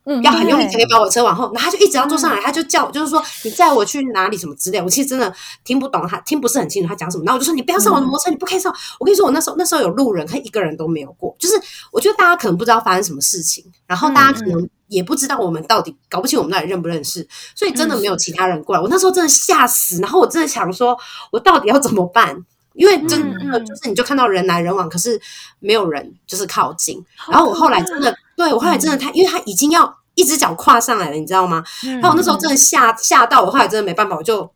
[0.06, 4.80] 嗯，要很用力才可以把我车往后，然后他就一直要坐上来，他就叫，就是说你载我去哪里什么之类。
[4.80, 5.34] 我其实真的
[5.64, 7.24] 听不懂他，听不是很清楚他讲什么。
[7.26, 8.72] 然后我就说你不要上我的摩托车，你不可以上。
[9.00, 11.36] 我跟你说，我那时候那时候有路人，他一个人都没有过。
[11.40, 11.56] 就是
[11.92, 18.82] 我觉得大家可能不知道发生什么事情，然后大家可能也不知道我们到底搞不清我们到底认不认识，所以真的没有其他人过来。
[18.82, 20.96] 我那时候真的吓死，然后我真的想说，
[21.32, 22.46] 我到底要怎么办？
[22.74, 25.20] 因为真的就是你就看到人来人往，可是
[25.60, 27.02] 没有人就是靠近。
[27.32, 29.98] 然后我后来真的，对我后来真的他，因为他已经要。
[30.18, 31.62] 一只脚跨上来了，你知道吗？
[31.84, 34.50] 然后我那时候真的吓吓到，我后来真的没办法，我就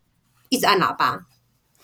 [0.48, 1.20] 一直按喇叭，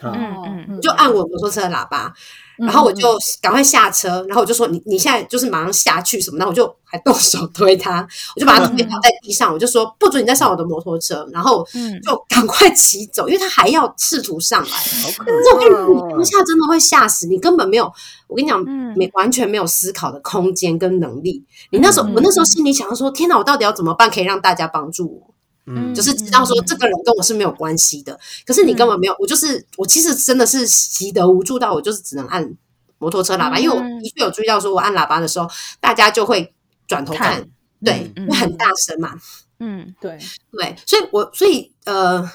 [0.01, 0.35] 嗯
[0.67, 2.15] 嗯，就按我摩托车的喇叭。
[2.59, 11.67] 然后我就赶快下车，然后我就说：“你你现在就是马上下去什么？”然后我就还动手推他，我就把他推倒在地上，我就说：“不准你再上我的摩托车！”然后
[12.03, 14.69] 就赶快骑走，因为他还要试图上来。
[14.69, 17.93] 这种当下真的会吓死你，根本没有，
[18.27, 18.63] 我跟你讲，
[18.97, 21.45] 没完全没有思考的空间跟能力。
[21.71, 25.35] 你那时候，我那时候心里想说：“天哪，我到底要怎么办，可以让大家帮助我？”
[25.69, 32.55] 嗯，就是知道说这个人跟我是没有关系的，可是你根本没有，我就是我其实真的是习得无助到我就是只能按
[32.99, 35.49] 摩托车喇叭，因为我的确有注意到说我按喇叭的时候，
[35.81, 36.55] 大家就会
[36.87, 37.45] 转头看，
[37.85, 39.15] 对，因为很大声嘛，
[39.59, 40.17] 嗯，对。
[40.53, 42.31] 对，所以我所以呃，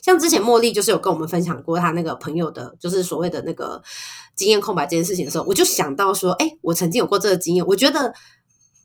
[0.00, 3.82] 像之前茉莉就是有跟我们分享过她那个朋友的，就是所谓的那个
[4.36, 8.14] 经验空白这件事情的时候，我就想到说，哎，我曾经有过这个经验，我觉得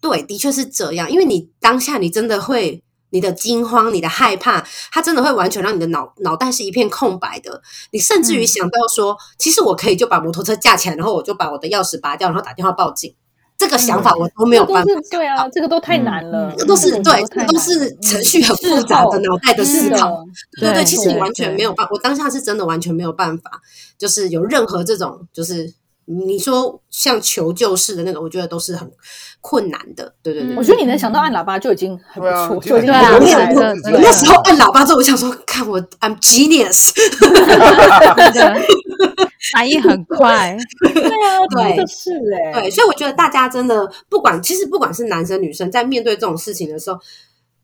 [0.01, 2.83] 对，的确是这样，因为你当下你真的会。
[3.09, 7.61] 你的惊慌、你的害怕，它真的会完全让你的脑脑袋是一片空白的。
[7.91, 13.15] 你甚至于想到说，其实我可以就把摩托车架起来，然后我就把我的钥匙拔掉，然后打电话报警。
[13.57, 14.89] 这个想法我都没有办法。
[15.09, 16.53] 对啊，这个都太难了。
[16.57, 20.23] 这都是对，这都是程序很复杂的脑袋的思考。
[20.59, 23.61] 对对，其实你完全没有办，我当下是真的完全没有办法，
[23.97, 25.73] 就是有任何这种就是。
[26.09, 28.89] 你说像求救式的那个，我觉得都是很
[29.41, 30.13] 困难的。
[30.23, 33.73] 对对对，我觉得你能想到按喇叭就已经很不错，就已经很厉害了。
[33.83, 36.91] 那时候按喇叭之后，我想说，看我，I'm genius，
[39.51, 40.57] 反应很快。
[40.81, 42.11] 对啊，对，是
[42.53, 46.97] 哎，对，所以我觉得大家真的不管，其实不管是男生女生，在面对这种事情的时候，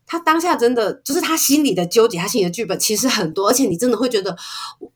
[0.06, 4.36] 他当下真的就是他心里的纠结，他心里的剧本其实很多，而且你真的会觉得，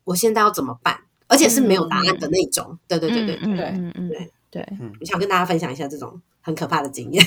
[0.03, 0.99] 我现在要怎么办？
[1.29, 4.67] 而且是没有答案的那种，对对对对对对对对，
[4.99, 7.23] 我想跟大家分享一下这种很可怕的经验。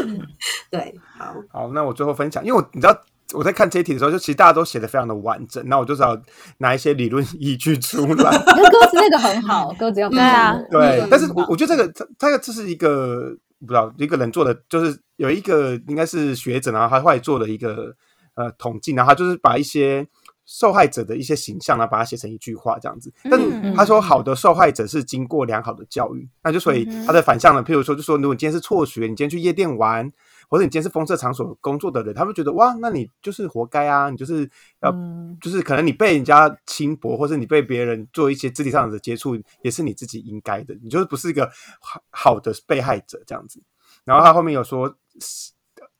[0.70, 2.98] 对，好，好，那我最后分享，因为我你知道
[3.34, 6.20] 我在看这题的时候，就其实大家都写的非常的完整，那我就只要
[6.58, 8.30] 拿一些理论依据出来。
[8.46, 17.94] 那歌词那个很好，歌词要 对啊，对，但是我我觉得这个这这个这是一个不知道一个人做的，就是有一个应该是学者，然后他后来做了一个
[18.34, 20.06] 呃统计，然后他就是把一些。
[20.46, 23.12] 受害者的一些形象呢，把它写成一句话这样子。
[23.24, 30.10] 但他说，好的受害者是经过良好的教育，那就所以他的反向呢，譬如说，就说如果你今天是辍学，你今天去夜店玩，
[30.48, 34.48] 或者你今天是风色场所工作的人，他们觉得哇，那你就是活该啊，你就是
[34.82, 34.94] 要，
[35.40, 43.60] 就是可能你被人家轻薄，或者你被别人做一些肢体上的接触，也是你自己应该的，你就是不是一个好好的被害者这样子。
[44.04, 44.94] 然后他后面有说。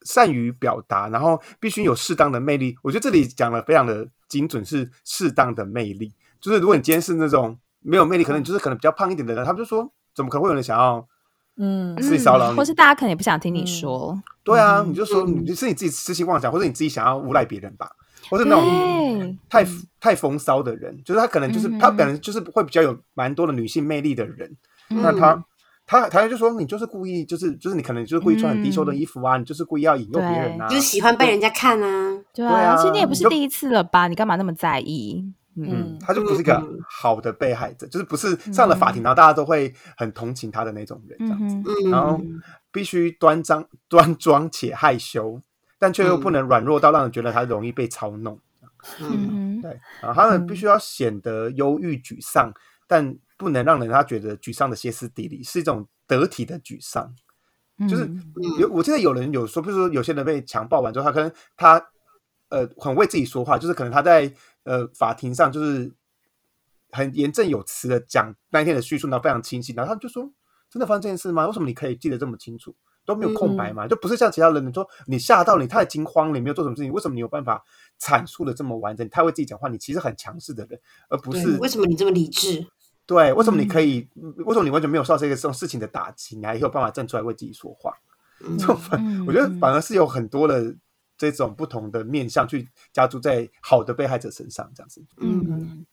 [0.06, 2.76] 善于表达，然后必须有适当的魅力。
[2.82, 6.12] 我觉得这里讲的非常的精准，是适当的魅力。
[6.40, 11.06] 就是如果你今天是那种没有魅力，可能你就是可能比较胖一点的人，他们就说怎么可能会有人想要
[11.56, 14.16] 嗯，自己骚扰你，或是大家可能也不想听你说。
[14.44, 17.90] 对啊，你就说你是你自己痴心妄想，或者你自己想要诬赖别人吧，
[18.30, 19.66] 或者那种太
[19.98, 24.56] 太风骚的人，就是他可能就是他本来就是会比较有蛮多的女性魅力的人，
[24.88, 25.44] 那他。
[25.86, 34.08] 他他就说你就是故意，就是就是你可能就是故意穿很低胸的衣服啊，你就是故意要引诱别人啊，就是喜欢被人家看啊，对啊，而且你也不是第一次了吧？
[34.08, 35.24] 你干嘛那么在意？
[35.58, 42.20] 嗯，他就不是一个好的被害者，就是不是上了法庭，然后大家都会很同情他的那种人这样子，然后
[42.70, 45.40] 必须端庄端庄且害羞，
[45.78, 48.38] 但却又不能软弱到让人觉得他容易被操弄。
[49.00, 52.52] 嗯，对，然后他们必须要显得忧郁沮丧，
[52.86, 53.18] 但。
[53.38, 57.14] 不能让人他觉得沮丧的歇斯底里，是一种得体的沮丧。
[57.86, 58.10] 就是
[58.58, 61.90] 有我记得有人有说，比如说有些人被强暴完之后，他可能他
[62.48, 64.32] 呃很为自己说话，就是可能他在
[64.62, 65.92] 呃法庭上就是
[66.92, 69.74] 很言正有词的讲那一天的叙述，然后非常清晰。
[69.74, 70.32] 然后他就说
[70.72, 71.46] ：“真的发生这件事吗？
[71.46, 72.74] 为什么你可以记得这么清楚？
[73.04, 73.86] 都没有空白嘛？
[73.86, 77.62] 就不是像其他人，你说你吓到你太惊慌了，你没有做什么事情，为什么你有办法
[78.00, 79.06] 阐述的这么完整？
[79.10, 80.80] 他为自己讲话，你其实很强势的人，
[81.10, 82.66] 而不是为什么你这么理智？”
[83.06, 84.06] 对，为什么你可以？
[84.16, 87.92] 为什么你完全没有受到这个这种事情的打击，你还有办法站出来为自己说话？
[88.58, 88.76] 这种，
[89.26, 90.74] 我觉得反而是有很多的
[91.16, 95.02] 这种不同的面向去加注在好的被害者身上，这样子。
[95.18, 95.86] 嗯。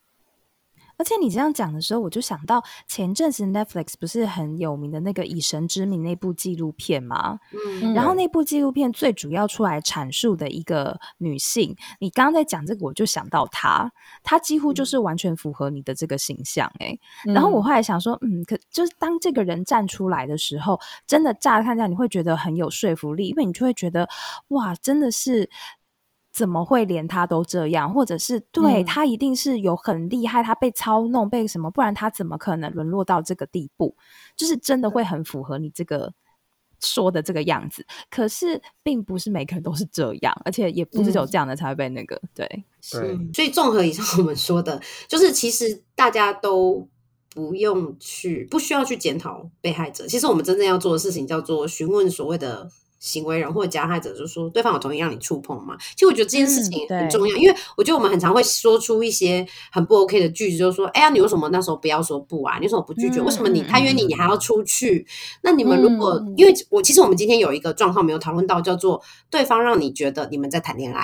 [1.04, 7.42] 而且你这样讲的时候，我就想到前阵子 Netflix 不是很有名的那个《以神之名》那部纪录片吗？
[7.82, 13.92] 嗯，然后那部纪录片最主要出来阐述的一个女性，你刚刚在讲这个，我就想到她，
[14.24, 16.98] 她几乎就是完全符合你的这个形象哎。
[17.26, 24.08] 然后我后来想说，嗯，可就是当这个人站出来的时候，真的乍看下你会觉得很有说服力，因为你就会觉得
[24.48, 25.50] 哇，真的是。
[26.34, 27.94] 怎么会连他都这样？
[27.94, 31.70] 或者是对他一定是有很厉害，他被操弄被什么？
[31.70, 33.96] 不然他怎么可能沦落到这个地步？
[34.36, 36.12] 就是真的会很符合你这个
[36.80, 37.86] 说的这个样子。
[38.10, 42.66] 可是并不是每个人都是这样，而且也不是有这样的才会被那个对。
[42.82, 46.90] 是，所以综合以上 我们说的，就是其实大家都
[47.30, 50.08] 不用去，不需要去检讨被害者。
[50.08, 52.72] 其实我们真正要做的事情叫做询问所谓的。
[53.04, 55.76] 行为人或者加害者就说对方有同意让你触碰吗？
[55.94, 62.56] 其实我觉得这件事情很重要，因为我觉得我们很常会说出一些很不 OK 的句子，就是说，哎呀，你为什么那时候不要说不啊？
[62.60, 63.20] 你为什么不拒绝？
[63.20, 65.06] 为什么你他约你，你还要出去？
[65.42, 71.04] 那你们如果因为我其实我们今天有一个状况没有讨论到，叫做对方让你觉得你们在谈恋爱。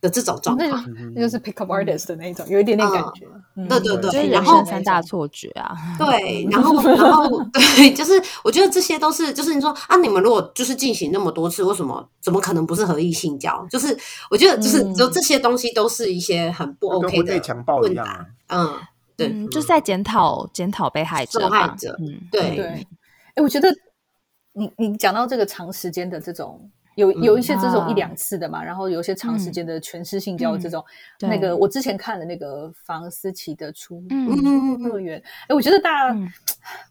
[0.00, 0.84] 的这种状况，
[1.14, 3.26] 那就是 pick up artist 的那种，有一点点感觉。
[3.68, 5.76] 对对对，然后三大错觉啊。
[5.98, 8.12] 对，然后然后 对，就是
[8.44, 13.66] 我觉得这些都是，就是你说啊，你们如果就是进行那么多次，为什么怎么可能不是合意性交？
[13.68, 13.96] 就是
[14.30, 18.26] 我觉得就是就这些东西都是一些很不 OK 的强暴一样。
[18.48, 18.78] 嗯，
[19.16, 21.40] 对，就是在检讨检讨被害者。
[21.40, 22.86] 受害者，嗯，对对。
[23.34, 23.68] 哎，我觉得
[24.52, 26.70] 你你讲到这个长时间的这种。
[26.98, 30.84] 有有一些这种一两次的嘛，然后有一些长时间的全失性交这种。
[31.20, 34.02] 那个我之前看的那个房思琪的《出
[34.80, 36.18] 乐园》，哎，我觉得大家，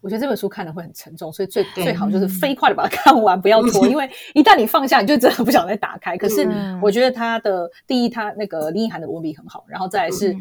[0.00, 6.16] 我觉得这本书看的会很沉重，所以最最好就是飞快的把它看完，不要拖，因为一旦你放下，你就真的不想再打开。
[6.16, 6.48] 可是
[6.82, 10.34] 我觉得他的第一，他那个林奕涵的文笔很好，然后再来是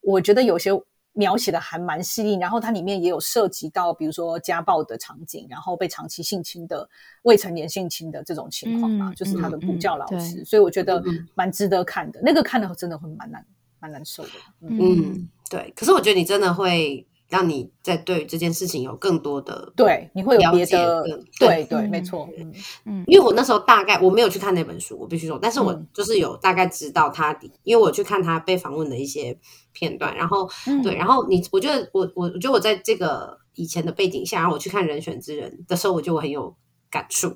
[0.00, 0.72] 我觉得有些。
[1.12, 6.88] 描写的还蛮细腻，然后它里面也有涉及到，比如说家暴的场景，然后被长期性侵的
[7.22, 11.02] 未成年性侵的这种情况嘛，就是他的补教老师，所以我觉得
[11.34, 12.20] 蛮值得看的。
[12.22, 13.46] 那个看的真的会蛮难，
[13.78, 14.30] 蛮难受的。
[14.60, 15.72] 嗯，对。
[15.76, 17.06] 可是我觉得你真的会。
[17.32, 21.02] 让你在对这件事情有更多的对，你会有别的
[21.40, 22.52] 对对，没错，嗯
[22.84, 29.34] 嗯，因为我那时候大概我没有去看那本书，我必须说，但是我就是有大概知道他，因为我去看他被访问的一些
[29.72, 30.46] 片段，然后
[30.82, 36.54] 对，然后你，我觉得我我我觉得我在这个以前的背景下，然后我去看《人选之人》的时候，我就很有
[36.90, 37.34] 感触，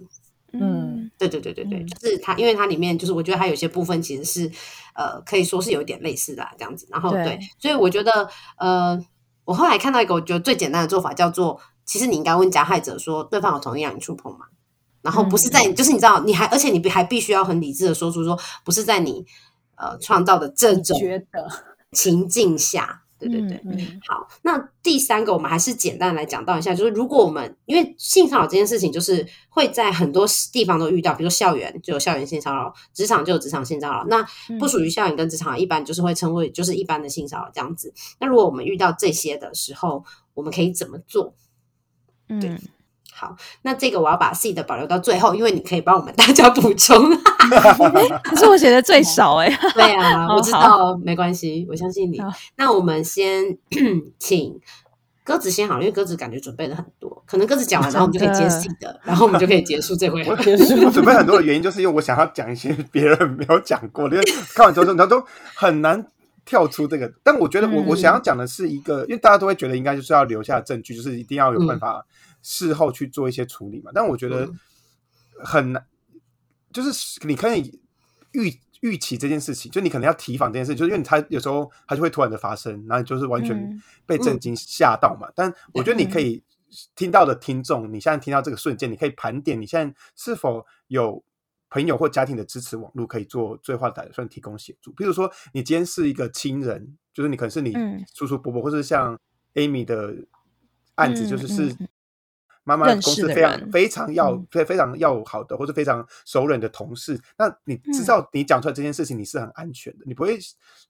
[0.53, 4.51] 嗯，对对对对对，就是他，因为它里面就是我觉得它有些部分其实是
[4.95, 8.29] 呃可以说是有一点类似的这样子，然后对，所以我觉得
[8.59, 9.03] 呃。
[9.47, 14.47] 我后来看到一个，我觉得最简单的做法叫做，其实你应该问加害者说，对方有同意让你触碰吗？
[15.01, 19.25] 然后不是在，就是你知道，你还而且你还必须要很理智的说出说，不是在你
[19.77, 20.99] 呃创造的这种
[21.93, 23.05] 情境下。
[23.19, 23.61] 对对对，
[24.07, 24.29] 好。
[24.43, 34.05] 那第三个，我们还是简单来讲到一下，就是如果我们因为性骚扰这件事情，就是会在很多地方都遇到，比如说校园就有校园性骚扰，职场就有职场性骚扰。
[34.09, 34.27] 那
[34.59, 37.93] 不属于校园跟职场，一般就是会称为就是一般的性骚扰这样子。
[38.21, 40.05] 那如果我们遇到这些的时候，
[40.35, 41.35] 我们可以怎么做？
[42.29, 42.59] 嗯。
[43.19, 47.03] 好，那这个我要把 C 的保留到最后，因为你可以帮我们大家补充。
[48.25, 49.49] 可是我写的最少哎。
[49.75, 52.19] 对啊， 我知道，没关系，我相信你。
[52.57, 53.45] 那我们先
[54.19, 54.59] 请
[55.25, 60.25] 鸽子先好，因为鸽子感觉准备了很多，可能鸽子讲完，然后我们就可以接 C 的， 然后我们就可以结束这回。
[60.25, 60.37] 我
[60.91, 65.23] 准备很多的原因，就是因为我想要讲一些别人没有讲过的，因为看完之后，他都
[65.55, 66.07] 很难
[66.45, 67.13] 跳出这个。
[67.23, 72.05] 但我觉得，我我想要讲的是一个，因为大家都会觉得应该就是要留下证据，就是一定要有办法。
[72.49, 74.49] 事后去做一些处理嘛，但我觉得
[75.43, 75.85] 很难，
[76.77, 77.81] 就是你可以
[78.33, 85.27] 预预期这件事情，就你可能要提防这件事，就是因为他有时候他就会突然的发生，然后就是完全被震惊吓到嘛。
[85.35, 86.45] 但我觉得你可以
[86.95, 91.25] 听到的听众，你现在听到这个瞬间，你可以盘点你现在是否有
[91.71, 94.93] 朋友或家庭的支持网络，可以做最坏打算提供协助。
[94.93, 97.75] 比如说，你今天是一个亲人，就是你可能是你
[98.15, 99.19] 叔叔伯伯，或者像
[99.55, 100.15] Amy 的
[100.97, 101.75] 案子，就是是。
[102.67, 110.37] 妈妈公司非常非常要非非常要好的，或者非常熟人的同事，那你知道你讲出来这件事情你是很安全的，你不会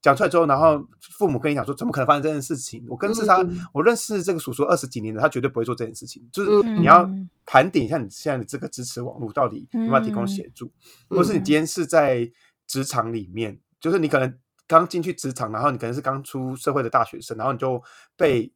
[0.01, 2.83] 讲出来之后，然后父母跟你讲说怎么可能发生这件事情？
[2.89, 6.27] 我跟是他，我认识这个叔叔二十几年了，他绝对不会做这件事情。
[6.33, 7.07] 就是你要
[7.45, 10.73] 盘点一下你现在的这个支持网络到底有没有提供协助，
[11.11, 12.27] 或是你今天是在
[12.67, 14.35] 职场里面，就是你可能
[14.67, 17.83] 刚进去职场，然后你可能是刚出社会的大学生，然后你就
[18.17, 18.51] 被。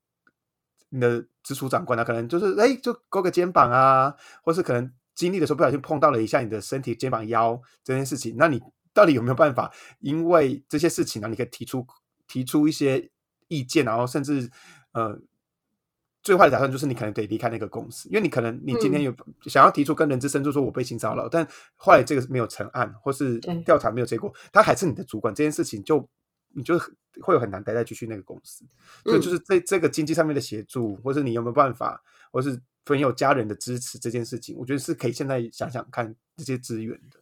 [0.90, 8.60] 你的直属长官呢，可能就是哎，就勾个肩膀啊，或是可能经历的时候不小心碰到了一下你的身体、肩膀、腰这件事情，那你
[8.92, 9.72] 到底有没有办法？
[10.00, 11.86] 因为这些事情呢，你可以提出
[12.26, 13.10] 提出一些
[13.48, 14.50] 意见，然后甚至
[14.92, 15.18] 呃，
[16.22, 19.14] 最坏的打算就是你可能得离开那个公司，因为你可能你今天有
[19.46, 26.08] 想要提出跟人资深就说我被性骚扰，但后来这个没有成案，或是调查没有结果，他还是你的主管，这件事情就。
[26.52, 26.76] 你就
[27.20, 28.64] 会有很难待在继续那个公司，
[29.04, 32.00] 所以就是这这个经济上面的协助，或是你有没有办法，
[32.30, 37.20] 或是朋友家人的支持这件事情，我觉得是可以现在想想看这些资源的。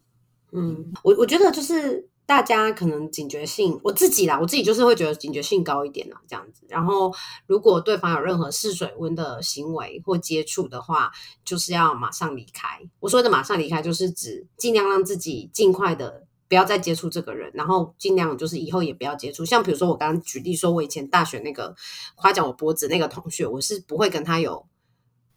[0.52, 6.66] 嗯，我我觉得就是大家可能警觉性，我自己啦，我自己就是会觉得警觉性高一点啦，这样子。
[6.68, 7.12] 然后
[7.46, 11.10] 如果对方有任何试水温的行为或接触的话，
[11.44, 12.80] 就是要马上离开。
[13.00, 16.27] 我说的马上离开，就是指尽量让自己尽快的。
[16.48, 19.44] 不要再接触这个人，然后尽量就是以后也不要接触。
[19.44, 21.76] 像比如说我刚刚举例说，我以前大学那个
[22.14, 24.66] 夸奖我脖子那个同学，我是不会跟他有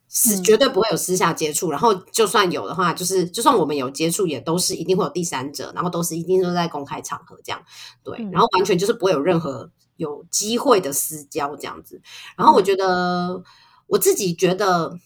[0.08, 1.70] 私，绝对不会有私下接触。
[1.70, 7.62] 然后就算有的话，就是就算我们有接触，也都是一定会有第三者，然后都是一定都在公开场合这样。
[8.04, 12.02] 对，然后完全就是不会有任何有机会的私交这样子。
[12.38, 13.44] 然后我觉得
[13.88, 14.98] 我自己觉得。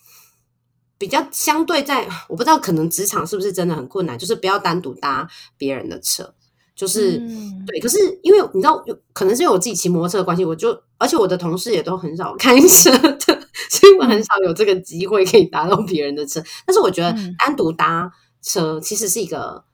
[0.97, 4.17] 比较相对，在我不知道，可能职场是不是真的很困难？
[4.17, 5.27] 就是不要单独搭
[5.57, 6.33] 别人的车，
[6.73, 7.17] 就是
[7.67, 7.79] 对。
[7.81, 8.81] 可是因为你知道，
[9.11, 13.19] 可能是因为我自己骑摩托车的关系，我就而且我的同事也都很少开车的，
[13.69, 16.41] 所以我很少有这个机会可以搭到别人的车。
[16.65, 18.09] 但是我觉得单独搭
[18.41, 19.65] 车其实是一个，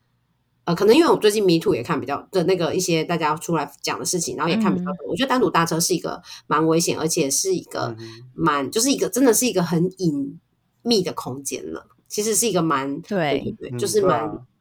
[0.65, 5.07] 呃，可能因为我最近迷途也看比较的那个一些大家出来讲的事情，然后也看比较多。
[5.07, 7.95] 我觉得单独搭车是一个蛮危险，而且是一个
[8.33, 10.39] 蛮就是一个真的是一个很隐。
[10.83, 14.19] 密的空间了，其实是一个蛮对对，就是蛮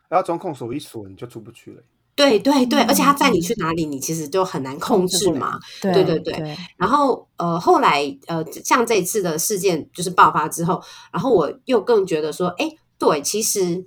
[0.08, 1.82] 然后中控锁一锁，你就出不去了。
[2.16, 5.58] 对对对，而且他载你去哪里，你其实就很难控制嘛。
[5.80, 6.56] 对对对。
[6.76, 13.86] 然后呃，后来呃，像这一次的事件就是爆发之后，然后我又更觉得说，哎，对，其实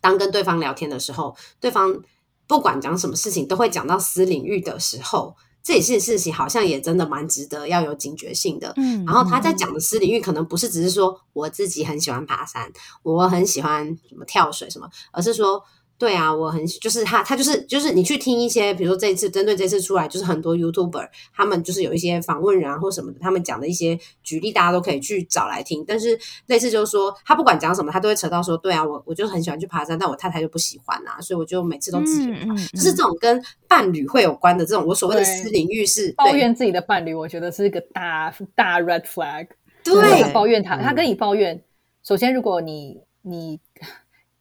[0.00, 2.00] 当跟对方聊天的时候，对方
[2.46, 5.34] 不管讲什么事情，都会讲到私领域的时候。
[5.64, 8.72] 这也是事情，好像也真的蛮值得要有警觉性的。
[8.76, 12.70] 嗯，然后他在讲的私领域，可能不是只是说我自己很喜欢爬山，
[13.02, 15.64] 我很喜欢什么跳水什么，而是说。
[16.04, 25.82] 对啊，我很就是他，他就是就是你去听一些，比如说这次针对这次出来，就是很多 YouTuber 他们就是有一些访问人啊或什么的，他们讲的一些举例，大家都可以去找来听。
[25.88, 32.26] 但是类似就是说，他不管讲什么，他都会扯到说，对啊，我我就很喜欢去爬山，但我太太就不喜欢啊，所以我就每次都自己
[32.74, 39.48] 就是这种跟伴侣会有关的这种，我所谓的私领域是抱怨自己的伴侣，我觉得是一个大 大 red flag。
[39.82, 41.62] 对，抱怨他，他跟你抱怨，
[42.02, 43.58] 首先如果你你。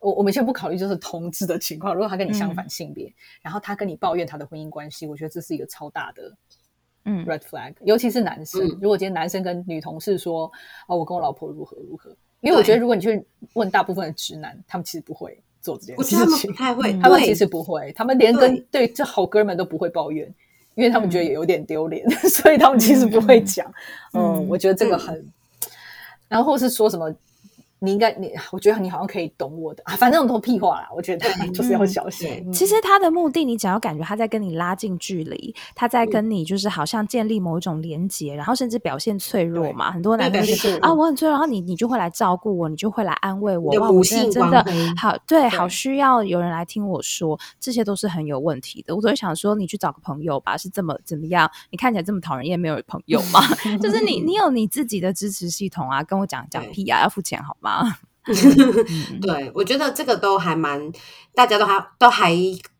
[0.03, 6.35] 我我们先不考虑就是同志的情况，如果他跟你相反性别，然后他跟你抱怨他的婚姻关系，我觉得这是一个超大的
[7.05, 7.25] 嗯。
[7.25, 8.67] red flag，尤其是男生。
[8.81, 10.51] 如果今天男生跟女同事说
[10.87, 18.85] 哦，我跟我老婆如何如何，因为我觉得如果你去问大部分的直男，他们其实不会做这件事情，他们不太会， 他们其实不会，他们连跟对。
[18.89, 20.27] 这好哥们都不会抱怨，
[20.75, 23.73] 因为他们觉得也有点丢脸， 所以他们其实不会讲。
[24.11, 25.25] 嗯，我觉得这个很，
[26.27, 27.15] 然后是说什么。
[27.83, 30.87] 你应该，你我觉得你好像可以懂我的啊， 反正都屁话啦。
[30.95, 32.51] 我觉得 就是要小心。
[32.53, 39.91] 其实他的目的，你只要感觉他在跟你拉近距离，他在跟你就是好像建立某一种连接，然后甚至表现脆弱嘛。
[39.91, 43.73] 很多男生是啊，我很脆弱，然后你你就会来照顾我，你就会来安慰我。
[43.79, 44.65] 哇，我现在真的
[44.97, 48.95] 好，对，好需要有人来听我说，这些都是很有问题的。
[48.95, 51.49] 我都会想说，你去找个朋友吧，是这么怎么样？
[51.69, 53.41] 你看起来这么讨人厌，没有朋友吗？
[53.81, 57.72] 就是你，你有你自己的支持系统啊，跟我讲讲屁啊，要付钱好吗？
[57.79, 57.99] 啊，
[59.21, 60.91] 对，我觉得这个都还蛮，
[61.33, 62.35] 大家都还都还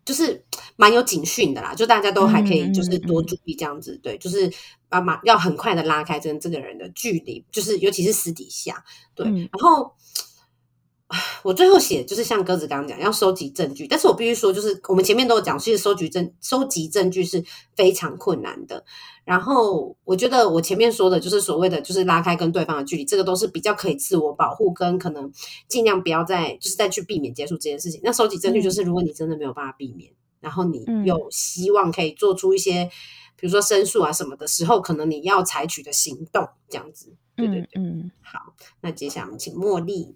[0.05, 0.43] 就是
[0.75, 4.51] 蛮有警讯的啦，就大家都还可以就是多注意这样子，对，就是
[4.89, 8.83] 啊马要很快的拉开跟这个人的距离，就是尤其是私底下，
[9.15, 9.93] 对，然后。
[11.43, 17.43] 我最后写就是像鸽子刚刚讲，要收集证据，但是我必须说，就是我们前面都有讲，其实收集证收集证据是
[17.76, 18.84] 非常困难的。
[19.24, 25.32] 然后我觉得我前面说的，就是所谓的就是拉开跟对方的距离，这个都是比较可以自我保护，跟可能
[25.68, 28.01] 尽量不要再就是再去避免接触这件事情。
[28.03, 30.11] 那收集证据就是，如果你真的没有办法避免，
[30.41, 32.89] 然后你有希望可以做出一些，
[33.38, 37.16] 比如说申诉啊什么的时候，可能你要采取的行动这样子。
[37.36, 40.16] 对对对，嗯，好，那接下来我们请茉莉。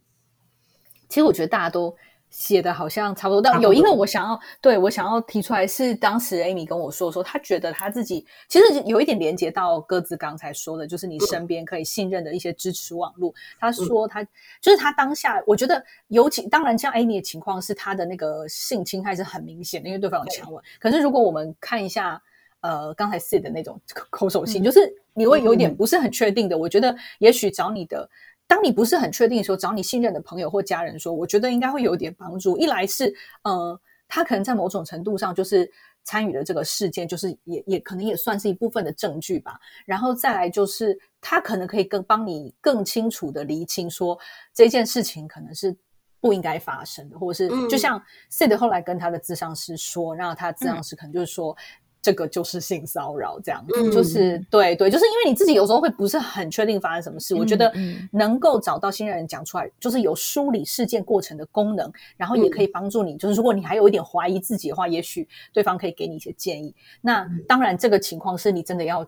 [1.09, 1.95] 其实我觉得大家都
[2.29, 13.33] 写的好像差不多，但有因为我想要对我想要提出来是当时 Amy 跟我说说，他觉得他自己其实有一点连接到各自刚才说的，就是你身边可以信任的一些支持网络。
[13.57, 14.21] 他说他
[14.61, 20.61] 就是他当下，我觉得尤其当然像 Amy 的情况是他的那个性侵害是很明显的，因为对方有强吻。
[20.81, 22.21] 可是如果我们看一下
[22.59, 23.79] 呃刚才 said 的那种
[24.11, 26.57] 口手信，就是你会有点不是很确定的。
[26.57, 28.07] 我觉得也许找你的。
[28.47, 32.57] 当你不是很确定的时候，找你信任的朋友或家人说，我觉得应该会有点帮助。
[32.57, 35.69] 一来是，呃，他可能在某种程度上就是
[36.03, 39.59] 参与了这个事件，就是也也可能也算是一部分的证据吧。
[39.85, 44.17] 然后再来就是，他可能可以更帮你更清楚的厘清，说
[44.53, 45.75] 这件事情可能是
[46.21, 51.55] 不应该发生的，或者是就像 Sid 后来跟他的咨商师说，然后他咨商师可能就是说。
[52.01, 57.35] 这个就是性骚扰，这样子就是对对，就是因为你自己有时候会不是很确定发生什么事。
[57.35, 57.73] 我觉得
[58.11, 63.17] 能够找到信任人讲出来，就是有梳理事件过程的功能，然后也可以帮助你。
[63.17, 66.73] 就是如果你还有一点怀疑自己的话，也许对方可以给你一些建议。
[67.01, 69.05] 那当然，这个情况是你真的要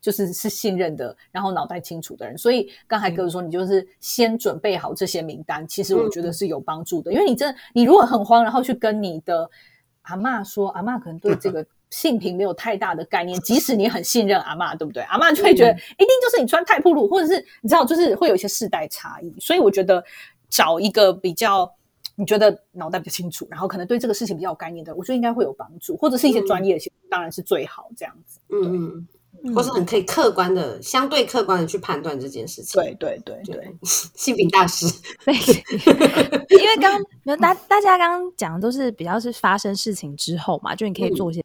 [0.00, 2.38] 就是是信任的，然后脑袋清楚的人。
[2.38, 7.12] 所以刚才哥哥说，你就是先准备好这些名单，其实我觉得是有帮助的。
[7.12, 9.50] 因为你真的，你如果很慌，然后去跟你的
[10.02, 11.66] 阿妈说，阿妈可能对这 个。
[11.94, 15.00] 性平没有太大的概念，即使你很信任阿妈，对不对？
[15.04, 19.32] 阿妈就会觉得一定就是你穿太暴露，或者是你知道，就是会有一些世代差异。
[19.38, 20.02] 所以我觉得
[20.50, 21.72] 找一个比较
[22.16, 28.40] 你觉得脑袋比较清楚，然后可能对这个事情比较有概念的，我觉得应该会有帮助，或者是一些专业的，当然是最好这样子。
[28.48, 29.06] 嗯
[29.44, 32.82] 嗯，或是很可以客观的、相对客观的去判断这件事情。
[32.82, 33.72] 对对对对，
[34.16, 34.86] 性平大师。
[35.24, 35.32] 对，
[36.58, 37.00] 因为刚
[37.38, 41.44] 大大家刚刚讲的都是比较是发生事情之后嘛，就你可以做一些。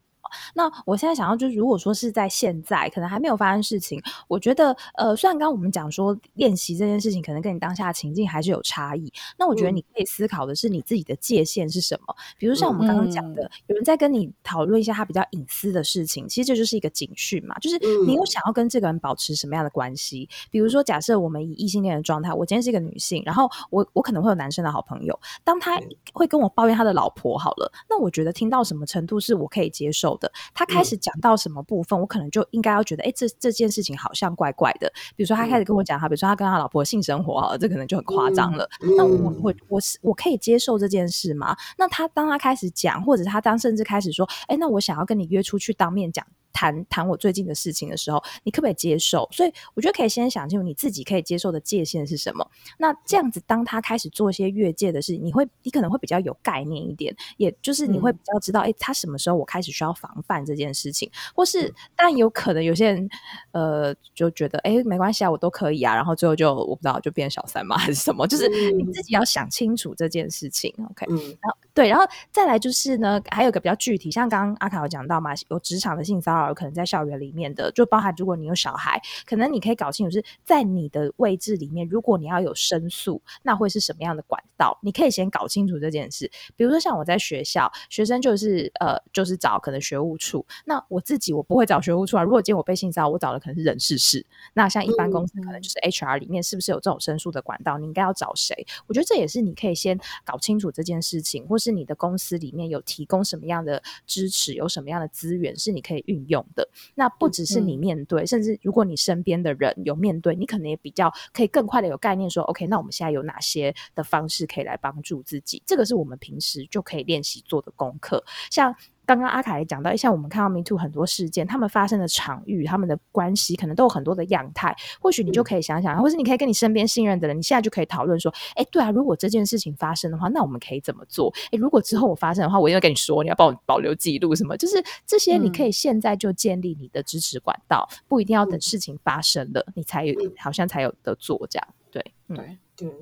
[0.54, 9.12] 那我现在想要就是，如果说是在现在，可能还没有发生事情，我觉得呃，虽然刚刚我们讲说练习这件事情，可能跟你当下情境还是有差异。
[9.38, 12.16] 那我觉得你可以思考的是你自己的界限是什么。
[12.38, 20.28] 比如像我们刚刚讲的，有人在跟你讨论一下他比较隐私的事情，其实这就是一个警讯嘛，就是你有想要跟这个人保持什么样的关系？
[20.52, 25.80] 比如说，假设我们以异性恋的状态，我今天是一个女性，然后我我可能会有男生的好朋友，当他
[26.14, 30.32] 会跟我抱怨他的老婆，好了，那我觉得听到什么程度是我可以接受的？
[30.54, 34.92] 他开始讲到什么部分，我可能就应该要觉得，哎，这这件事情好像怪怪的。
[35.16, 38.70] 比如说，他开始跟我讲他，比如说他跟他老婆性生活，这可能就很夸张了。
[38.98, 41.56] 那我我我是我可以接受这件事吗？
[41.78, 46.26] 那他当他开始讲，或者他当甚至开始说，哎，那我想要跟你约出去当面讲。
[46.54, 49.28] 谈谈我最近的事情的时候，你可不可以接受？
[49.32, 52.50] 所以我觉得可以先想清楚你自己可以接受的界限是什么。
[52.78, 63.10] 那这样子，当他开始做一些越界的事，你会你可能会比较有概念一点，也就是你会比较知道，哎，他什么时候我开始需要防范这件事情，或是但有可能有些人
[63.52, 68.28] 呃就觉得，哎，没关系啊，我都可以啊，然后最后就我不知道就变小三嘛， 还是什么？
[68.28, 70.74] 就是你自己要想清楚这件事情。
[70.90, 76.39] OK，嗯，然后对，然后再来就是呢，还有个比较具体，像刚刚阿卡有讲到嘛，有职场的性骚扰。
[76.54, 84.78] 可能在校园里面的，就包含如果你有小孩，可能你可以搞清楚是在你的位置里面，如果你要有申诉，那会是什么样的管道？
[84.82, 86.30] 你可以先搞清楚这件事。
[86.56, 90.46] 比如说像我在学校，学生就是呃，就是找可能学务处。
[90.66, 92.24] 那我自己我不会找学务处啊。
[92.24, 94.26] 如果今天我被性骚扰，我找的可能是人事室。
[94.54, 97.78] 那像一般公司可能就是 HR 里面是不是有这种申诉的管道？
[97.78, 98.56] 你应该要找谁？
[98.88, 106.44] 我觉得这也是你可以先搞清楚这件事情，或是你的公司里面有提供什么样的支持，有什么样的资源是你可以运用。
[106.56, 115.62] 的那不只是你面对，甚至如果你身边的人有面对，你可能也比较可以更快的有概念说，OK，那我们现在有哪些的方式可以来帮助自己？
[115.66, 118.74] 这个是我们平时就可以练习做的功课，像。
[119.10, 124.76] 刚刚阿凯也讲到，像我们看到 Me Too 很多事件，他们发生的场域、他们的关系，可能都有很多的样态。
[125.02, 131.34] 或许你就可以想想，或是你可以跟你身边信任的人，你现在就可以讨论说：，哎，对啊，如果这件事情发生的话，那我们可以怎么做？
[131.52, 134.56] 哎，如果之后我发生的话，我一定要跟你说，你要帮我保留记录什么？
[134.56, 134.76] 就是
[135.08, 141.68] 这些，你可以现在就建立你的支持管道，不一定要等事情发生了，你才有好像才有的做这样。
[141.90, 142.94] 对，对，对，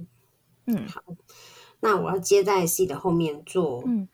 [0.68, 1.02] 嗯，好，
[1.82, 4.08] 那我要接在 C 的后面做，嗯。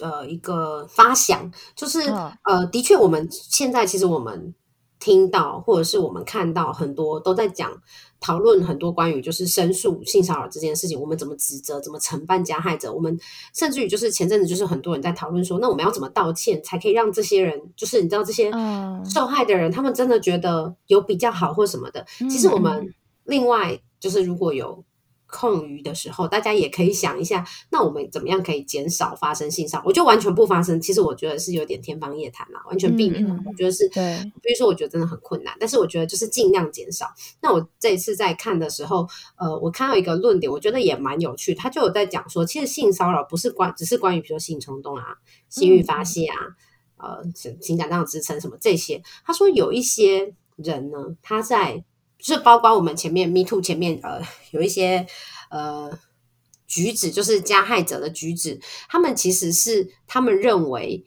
[0.00, 2.00] 呃，一个发想就是，
[2.42, 4.52] 呃，的确，我们现在其实我们
[4.98, 7.70] 听到或者是我们看到很多都在讲
[8.18, 13.16] 讨论很多关于就是申诉性骚扰这件事情，我们怎么指责，怎么惩办加害者，我们
[13.54, 18.50] 甚至于就是前阵子就是很多人在讨论说，那我们要怎么道歉才可以让这些人，就是你知道这些
[19.04, 22.04] 受害的人，他们真的觉得有比较好或什么的。
[22.28, 22.92] 其实我们
[23.24, 24.84] 另外就是如果有。
[25.34, 29.84] 空余的时候，大家也可以想一下，那我们怎么样可以减少发生性骚扰？
[29.86, 33.36] 我就完全不发生，其实我觉得是有点天方夜谭啦，完全避免了。
[33.44, 37.12] 我觉得是，对，比如说，我觉得真的很困难，但是我觉得就是尽量减少。
[37.42, 45.16] 那我这一次在看的时候，呃，我看到一个论点，我觉得也蛮有趣，他就有在讲说，其实性骚扰不是关，只是关于比如说性冲动啊、
[45.48, 46.36] 性欲发泄啊、
[46.96, 47.24] 呃
[47.60, 49.02] 情感上的支撑什么这些。
[49.26, 51.84] 他说有一些人呢，他在。
[52.24, 54.18] 就是包括我们前面 Me Too 前面呃
[54.50, 55.06] 有一些
[55.50, 55.90] 呃
[56.66, 58.58] 举止，就是加害者的举止，
[58.88, 61.04] 他们其实是他们认为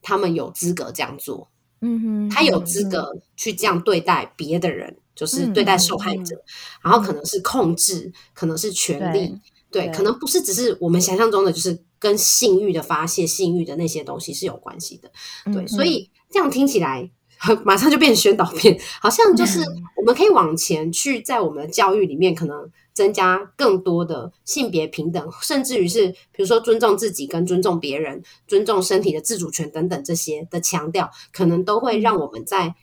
[0.00, 1.50] 他们有资格这样做，
[1.80, 6.40] 嗯哼，他有资格去这样对待别的人，就是对待受害者，
[6.80, 9.36] 然后可能是控制，可能是权力，
[9.68, 15.10] 对，可能不是只是我们想象中的，就是跟性欲的发泄、性欲的那些东西是有关系的，
[15.52, 17.10] 对，所以这样听起来。
[17.64, 19.60] 马上就变宣导片，好像就是
[19.96, 32.74] 我们可以往前去，在我们的教育里面，可能增加更多的性别平等，甚至于是比如说尊重自己跟尊重别人、尊重身体的自主权等等这些的强调，可能都会让我们在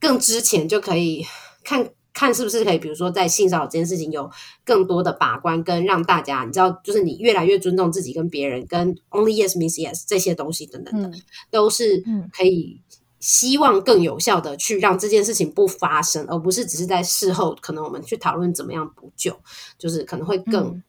[0.00, 1.24] 更之前就可以
[1.62, 4.28] 看看是不是可以，比如说在性骚扰这件事情有
[4.64, 11.18] 更多的把关，跟让大家你知道，就是你越来越尊重自己跟别人，跟 Only Yes Means Yes 这些东西等等的，
[11.50, 12.02] 都是
[12.32, 12.80] 可以。
[13.20, 19.38] 希望更有效的去让这件事情不发生，而不是只是在事后可能我们去讨论怎么样补救，
[19.78, 20.82] 就是可能会更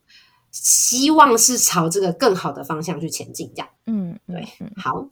[0.49, 3.69] 希望是朝这个更好的方向去前进，这样。
[3.85, 5.07] 嗯，对，好。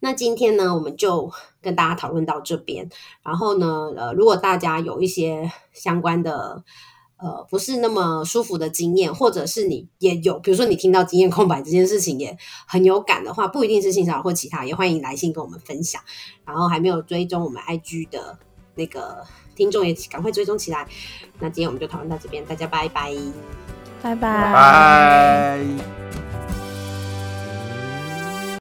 [0.00, 1.32] 那今天呢，我们就
[1.62, 2.90] 跟大家讨论到这边。
[3.22, 6.62] 然后呢，呃，如果大家有一些相关的。
[7.16, 12.36] 呃，不是那么舒服的经验，或者是你也有，比如说你听到经验空白这件事情也
[12.66, 16.02] 很有感的话，不一定是性骚扰或其他，也欢迎来信跟我们分享。
[16.44, 18.36] 然后还没有追踪我们 IG 的
[18.74, 20.86] 那个听众也赶快追踪起来。
[21.38, 23.14] 那今天我们就讨论到这边，大家拜拜，
[24.02, 26.63] 拜拜，拜。